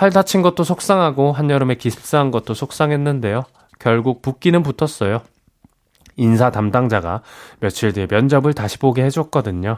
[0.00, 3.42] 팔 다친 것도 속상하고 한여름에 깁스한 것도 속상했는데요.
[3.78, 5.20] 결국 붓기는 붙었어요.
[6.16, 7.20] 인사 담당자가
[7.60, 9.76] 며칠 뒤에 면접을 다시 보게 해줬거든요.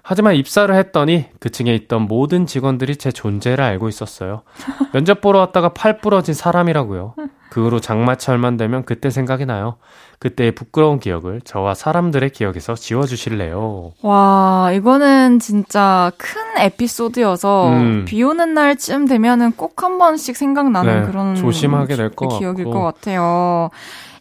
[0.00, 4.42] 하지만 입사를 했더니 그 층에 있던 모든 직원들이 제 존재를 알고 있었어요.
[4.92, 7.16] 면접 보러 왔다가 팔 부러진 사람이라고요.
[7.50, 9.78] 그 후로 장마철만 되면 그때 생각이 나요.
[10.24, 13.92] 그때의 부끄러운 기억을 저와 사람들의 기억에서 지워주실래요?
[14.00, 18.04] 와, 이거는 진짜 큰 에피소드여서 음.
[18.06, 22.80] 비 오는 날쯤 되면은 꼭 한 번씩 생각나는 네, 그런 조심하게 될 것 기억일 것
[22.80, 23.68] 같아요.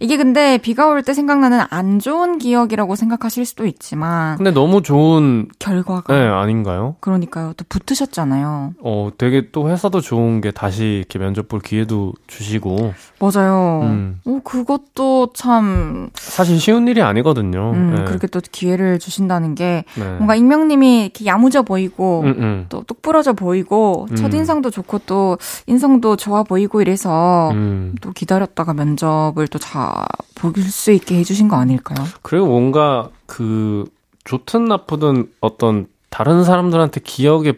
[0.01, 5.47] 이게 근데 비가 올 때 생각나는 안 좋은 기억이라고 생각하실 수도 있지만 근데 너무 좋은
[5.59, 6.95] 결과가 네, 아닌가요?
[6.99, 7.53] 그러니까요.
[7.55, 8.73] 또 붙으셨잖아요.
[8.81, 13.81] 어, 되게 또 회사도 좋은 게 다시 이렇게 면접 볼 기회도 주시고 맞아요.
[13.83, 14.19] 음.
[14.25, 17.71] 어, 그것도 참 사실 쉬운 일이 아니거든요.
[17.73, 18.03] 음, 네.
[18.05, 20.03] 그렇게 또 기회를 주신다는 게 네.
[20.03, 22.65] 뭔가 익명님이 이렇게 야무져 보이고 음, 음.
[22.69, 24.15] 또 똑부러져 보이고 음.
[24.15, 25.37] 첫 인상도 좋고 또
[25.67, 27.95] 인성도 좋아 보이고 이래서 음.
[28.01, 29.93] 또 기다렸다가 면접을 또 잘
[30.35, 32.05] 볼 수 있게 해주신 거 아닐까요?
[32.21, 33.85] 그리고 뭔가 그
[34.25, 37.53] 좋든 나쁘든 어떤 다른 사람들한테 기억에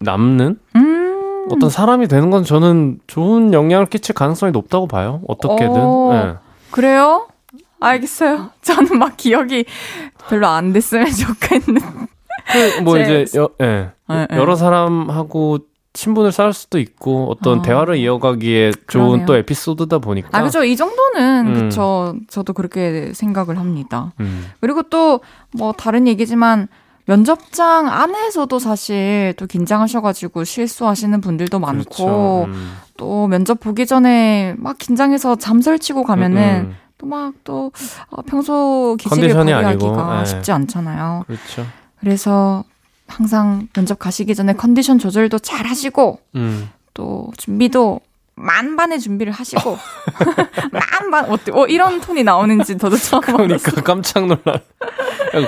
[0.00, 5.20] 남는 음~ 어떤 사람이 되는 건 저는 좋은 영향을 끼칠 가능성이 높다고 봐요.
[5.28, 5.70] 어떻게든.
[5.76, 6.34] 어, 네.
[6.72, 7.27] 그래요?
[7.80, 8.50] 알겠어요.
[8.62, 9.64] 저는 막 기억이
[10.28, 11.80] 별로 안 됐으면 좋겠는.
[12.82, 13.90] 그뭐 이제 여, 예.
[14.08, 14.36] 네, 네.
[14.36, 15.58] 여러 사람하고
[15.92, 17.62] 친분을 쌓을 수도 있고 어떤 어.
[17.62, 19.26] 대화를 이어가기에 좋은 그러네요.
[19.26, 21.54] 또 에피소드다 보니까 아 그죠 이 정도는 음.
[21.54, 24.46] 그쵸 저도 그렇게 생각을 합니다 음.
[24.60, 25.20] 그리고 또
[25.52, 26.68] 뭐 다른 얘기지만
[27.06, 32.44] 면접장 안에서도 사실 또 긴장하셔가지고 실수하시는 분들도 많고 그렇죠.
[32.52, 32.72] 음.
[32.98, 36.76] 또 면접 보기 전에 막 긴장해서 잠 설치고 가면은 음, 음.
[36.98, 37.72] 또 막 또
[38.10, 40.24] 어, 평소 기질을 발휘하기가 네.
[40.26, 41.24] 쉽지 않잖아요.
[41.26, 41.66] 그렇죠.
[42.00, 42.64] 그래서
[43.06, 46.68] 항상 면접 가시기 전에 컨디션 조절도 잘 하시고, 음.
[46.94, 48.00] 또 준비도
[48.34, 49.78] 만반의 준비를 하시고,
[50.72, 51.50] 만반, 어때?
[51.52, 53.82] 어, 이런 톤이 나오는지 저도 처음 그러니까 알았어요.
[53.84, 54.60] 깜짝 놀라.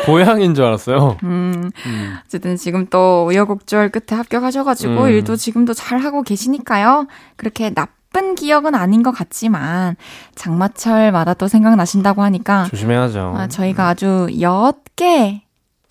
[0.06, 1.18] 고향인 줄 알았어요.
[1.22, 2.16] 음, 음.
[2.24, 5.08] 어쨌든 지금 또 우여곡절 끝에 합격하셔가지고, 음.
[5.08, 7.06] 일도 지금도 잘 하고 계시니까요.
[7.36, 9.96] 그렇게 나 쁜 기억은 아닌 것 같지만
[10.34, 13.34] 장마철마다 또 생각나신다고 하니까 조심해야죠.
[13.36, 15.42] 아, 저희가 아주 옅게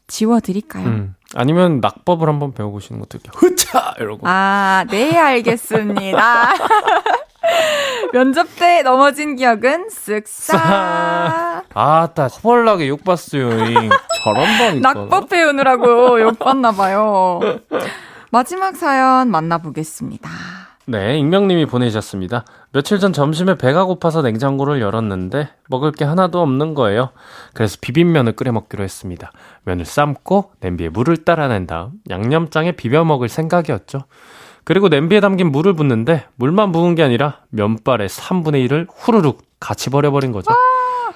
[0.07, 0.85] 지워드릴까요?
[0.85, 1.15] 음.
[1.35, 4.27] 아니면 낙법을 한번 배워보시는 것도 이렇게 흐차 이러고.
[4.27, 6.49] 아, 네 알겠습니다.
[8.11, 10.57] 면접 때 넘어진 기억은 쓱싹.
[11.73, 13.49] 아따 허벌나게 욕봤어요.
[13.49, 17.39] 저런 번 낙법 배우느라고 욕봤나봐요.
[18.31, 20.29] 마지막 사연 만나보겠습니다.
[20.89, 22.45] 네, 익명님이 보내주셨습니다.
[22.71, 27.11] 며칠 전 점심에 배가 고파서 냉장고를 열었는데 먹을 게 하나도 없는 거예요.
[27.53, 29.31] 그래서 비빔면을 끓여 먹기로 했습니다.
[29.65, 33.99] 면을 삶고 냄비에 물을 따라낸 다음 양념장에 비벼 먹을 생각이었죠.
[34.63, 40.31] 그리고 냄비에 담긴 물을 붓는데 물만 부은 게 아니라 면발의 3분의 1을 후루룩 같이 버려버린
[40.31, 40.49] 거죠.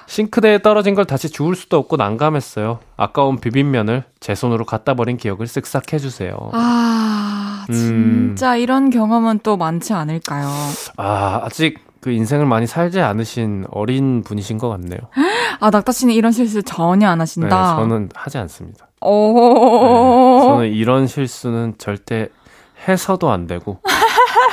[0.06, 2.78] 싱크대에 떨어진 걸 다시 주울 수도 없고 난감했어요.
[2.96, 6.50] 아까운 비빔면을 제 손으로 갖다 버린 기억을 쓱싹 해주세요.
[6.52, 8.58] 아, 진짜 음.
[8.58, 10.48] 이런 경험은 또 많지 않을까요?
[10.96, 14.98] 아, 아직 그 인생을 많이 살지 않으신 어린 분이신 것 같네요.
[15.60, 17.76] 아, 낙타 씨는 이런 실수 전혀 안 하신다?
[17.76, 18.88] 네, 저는 하지 않습니다.
[19.00, 20.38] 오.
[20.42, 22.28] 네, 저는 이런 실수는 절대
[22.86, 23.80] 해서도 안 되고,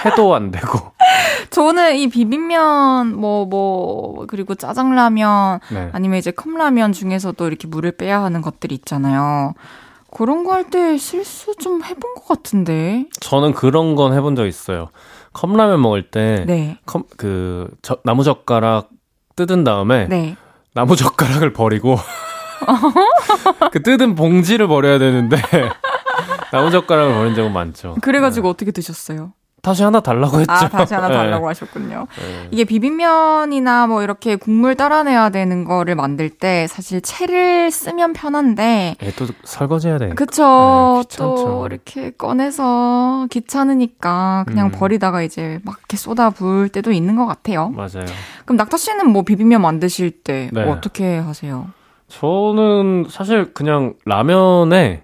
[0.05, 0.91] 해도 안 되고,
[1.51, 5.89] 저는 이 비빔면 뭐뭐 그리고 짜장라면 네.
[5.93, 9.53] 아니면 이제 컵라면 중에서도 이렇게 물을 빼야 하는 것들이 있잖아요.
[10.13, 13.05] 그런 거 할 때 실수 좀 해본 것 같은데.
[13.21, 14.89] 저는 그런 건 해본 적 있어요.
[15.33, 16.77] 컵라면 먹을 때, 네.
[16.85, 18.89] 컵, 그, 저, 나무젓가락
[19.37, 20.35] 뜯은 다음에, 네.
[20.73, 21.95] 나무젓가락을 버리고,
[23.71, 25.37] 그 뜯은 봉지를 버려야 되는데,
[26.51, 27.95] 나무젓가락을 버린 적은 많죠.
[28.01, 28.51] 그래가지고 네.
[28.51, 29.31] 어떻게 드셨어요?
[29.61, 30.51] 다시 하나 달라고 했죠.
[30.51, 31.47] 아, 다시 하나 달라고 네.
[31.47, 32.07] 하셨군요.
[32.17, 32.47] 네.
[32.51, 38.95] 이게 비빔면이나 뭐 이렇게 국물 따라내야 되는 거를 만들 때 사실 채를 쓰면 편한데.
[39.01, 40.09] 예, 또 설거지해야 돼.
[40.09, 41.03] 그쵸.
[41.09, 44.71] 네, 또 이렇게 꺼내서 귀찮으니까 그냥 음.
[44.71, 47.69] 버리다가 이제 막 이렇게 쏟아 부을 때도 있는 것 같아요.
[47.69, 48.05] 맞아요.
[48.45, 50.63] 그럼 낙타 씨는 뭐 비빔면 만드실 때 네.
[50.63, 51.67] 어떻게 하세요?
[52.07, 55.03] 저는 사실 그냥 라면에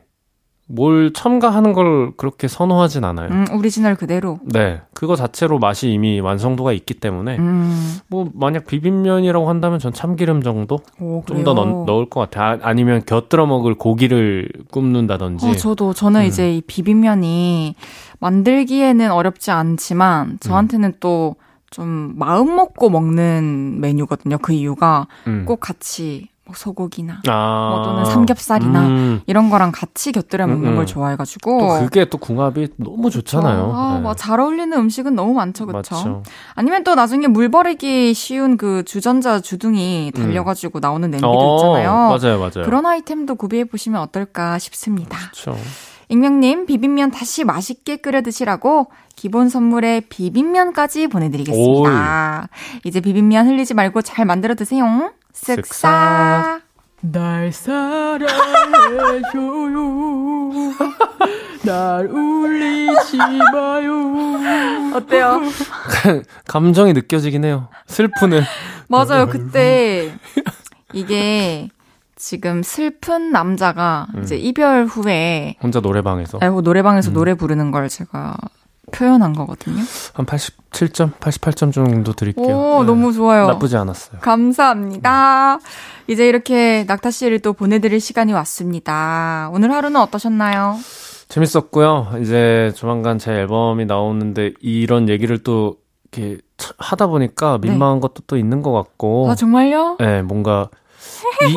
[0.68, 3.30] 뭘 첨가하는 걸 그렇게 선호하진 않아요.
[3.30, 4.40] 음, 오리지널 그대로.
[4.44, 7.98] 네, 그거 자체로 맛이 이미 완성도가 있기 때문에 음.
[8.08, 12.60] 뭐 만약 비빔면이라고 한다면 전 참기름 정도 좀 더 넣을 것 같아요.
[12.62, 15.48] 아, 니면 곁들여 먹을 고기를 굽는다든지.
[15.48, 16.26] 어, 저도 저는 음.
[16.26, 17.76] 이제 이 비빔면이
[18.20, 21.36] 만들기에는 어렵지 않지만 저한테는 또
[21.70, 24.38] 좀 마음 먹고 먹는 메뉴거든요.
[24.38, 25.44] 그 이유가 음.
[25.46, 29.22] 꼭 같이 뭐 소고기나 아~ 뭐 또는 삼겹살이나 음.
[29.28, 30.76] 이런 거랑 같이 곁들여 먹는 음.
[30.76, 30.86] 걸 음.
[30.86, 33.72] 좋아해가지고 또 그게 또 궁합이 너무 좋잖아요.
[33.76, 34.02] 아, 네.
[34.02, 36.24] 뭐잘 어울리는 음식은 너무 많죠, 그렇죠?
[36.56, 40.22] 아니면 또 나중에 물 버리기 쉬운 그 주전자 주둥이 음.
[40.22, 40.82] 달려가지고 음.
[40.82, 41.92] 나오는 냄비도 어, 있잖아요.
[41.92, 42.66] 맞아요, 맞아요.
[42.66, 45.18] 그런 아이템도 구비해 보시면 어떨까 싶습니다.
[45.32, 45.58] 그렇죠.
[46.10, 48.88] 익명님, 비빔면 다시 맛있게 끓여 드시라고
[49.18, 52.48] 기본 선물에 비빔면까지 보내드리겠습니다.
[52.50, 52.80] 오이.
[52.86, 55.12] 이제 비빔면 흘리지 말고 잘 만들어 드세요.
[55.44, 56.62] 쓱싹.
[57.02, 58.28] 날 사랑해줘요.
[61.64, 63.18] 날 울리지
[63.54, 64.94] 마요.
[64.96, 65.42] 어때요?
[66.48, 67.68] 감정이 느껴지긴 해요.
[67.88, 68.42] 슬프는.
[68.88, 69.28] 맞아요.
[69.28, 70.12] 그때
[70.94, 71.70] 이게
[72.16, 74.24] 지금 슬픈 남자가 음.
[74.24, 77.14] 이제 이별 후에 혼자 노래방에서 아 노래방에서 음.
[77.14, 78.36] 노래 부르는 걸 제가
[78.92, 79.82] 표현한 거거든요.
[80.14, 82.46] 한 87점, 88점 정도 드릴게요.
[82.58, 82.88] 오, 네.
[82.88, 83.48] 너무 좋아요.
[83.48, 84.22] 나쁘지 않았어요.
[84.22, 85.60] 감사합니다.
[86.08, 89.50] 이제 이렇게 낙타 씨를 또 보내드릴 시간이 왔습니다.
[89.54, 90.78] 오늘 하루는 어떠셨나요?
[91.28, 92.14] 재밌었고요.
[92.22, 95.78] 이제 조만간 제 앨범이 나오는데 이런 얘기를 또
[96.12, 96.42] 이렇게
[96.78, 98.02] 하다 보니까 민망한 네.
[98.02, 99.30] 것도 또 있는 것 같고.
[99.30, 99.98] 아, 정말요?
[100.00, 100.70] 네, 뭔가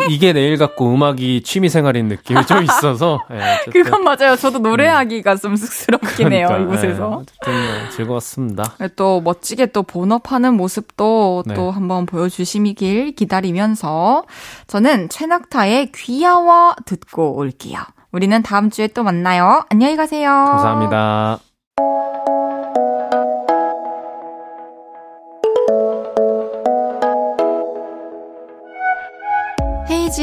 [0.08, 3.20] 이, 게 내일 갖고 음악이 취미 생활인 느낌이 좀 있어서.
[3.30, 4.36] 네, 그건 맞아요.
[4.36, 5.38] 저도 노래하기가 음.
[5.38, 7.22] 좀 쑥스럽긴 해요, 그러니까, 이곳에서.
[7.46, 8.74] 네, 뭐 즐거웠습니다.
[8.78, 11.54] 네, 또 멋지게 또 본업하는 모습도 네.
[11.54, 14.24] 또 한번 보여주시길 기다리면서
[14.66, 17.78] 저는 최낙타의 귀여워 듣고 올게요.
[18.12, 19.64] 우리는 다음 주에 또 만나요.
[19.68, 20.28] 안녕히 가세요.
[20.30, 21.49] 감사합니다.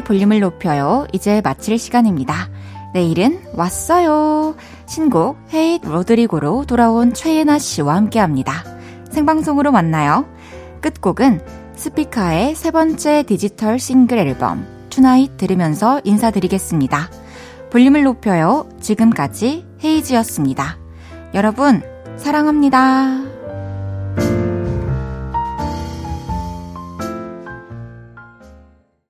[0.00, 1.06] 볼륨을 높여요.
[1.12, 2.50] 이제 마칠 시간입니다.
[2.92, 4.56] 내일은 왔어요.
[4.86, 8.64] 신곡 Hate Rodrigo로 돌아온 최예나 씨와 함께 합니다.
[9.10, 10.26] 생방송으로 만나요.
[10.80, 11.40] 끝곡은
[11.76, 17.10] 스피카의 세 번째 디지털 싱글 앨범 Tonight 들으면서 인사드리겠습니다.
[17.70, 18.68] 볼륨을 높여요.
[18.80, 20.76] 지금까지 헤이지였습니다.
[21.34, 21.82] 여러분,
[22.16, 23.29] 사랑합니다.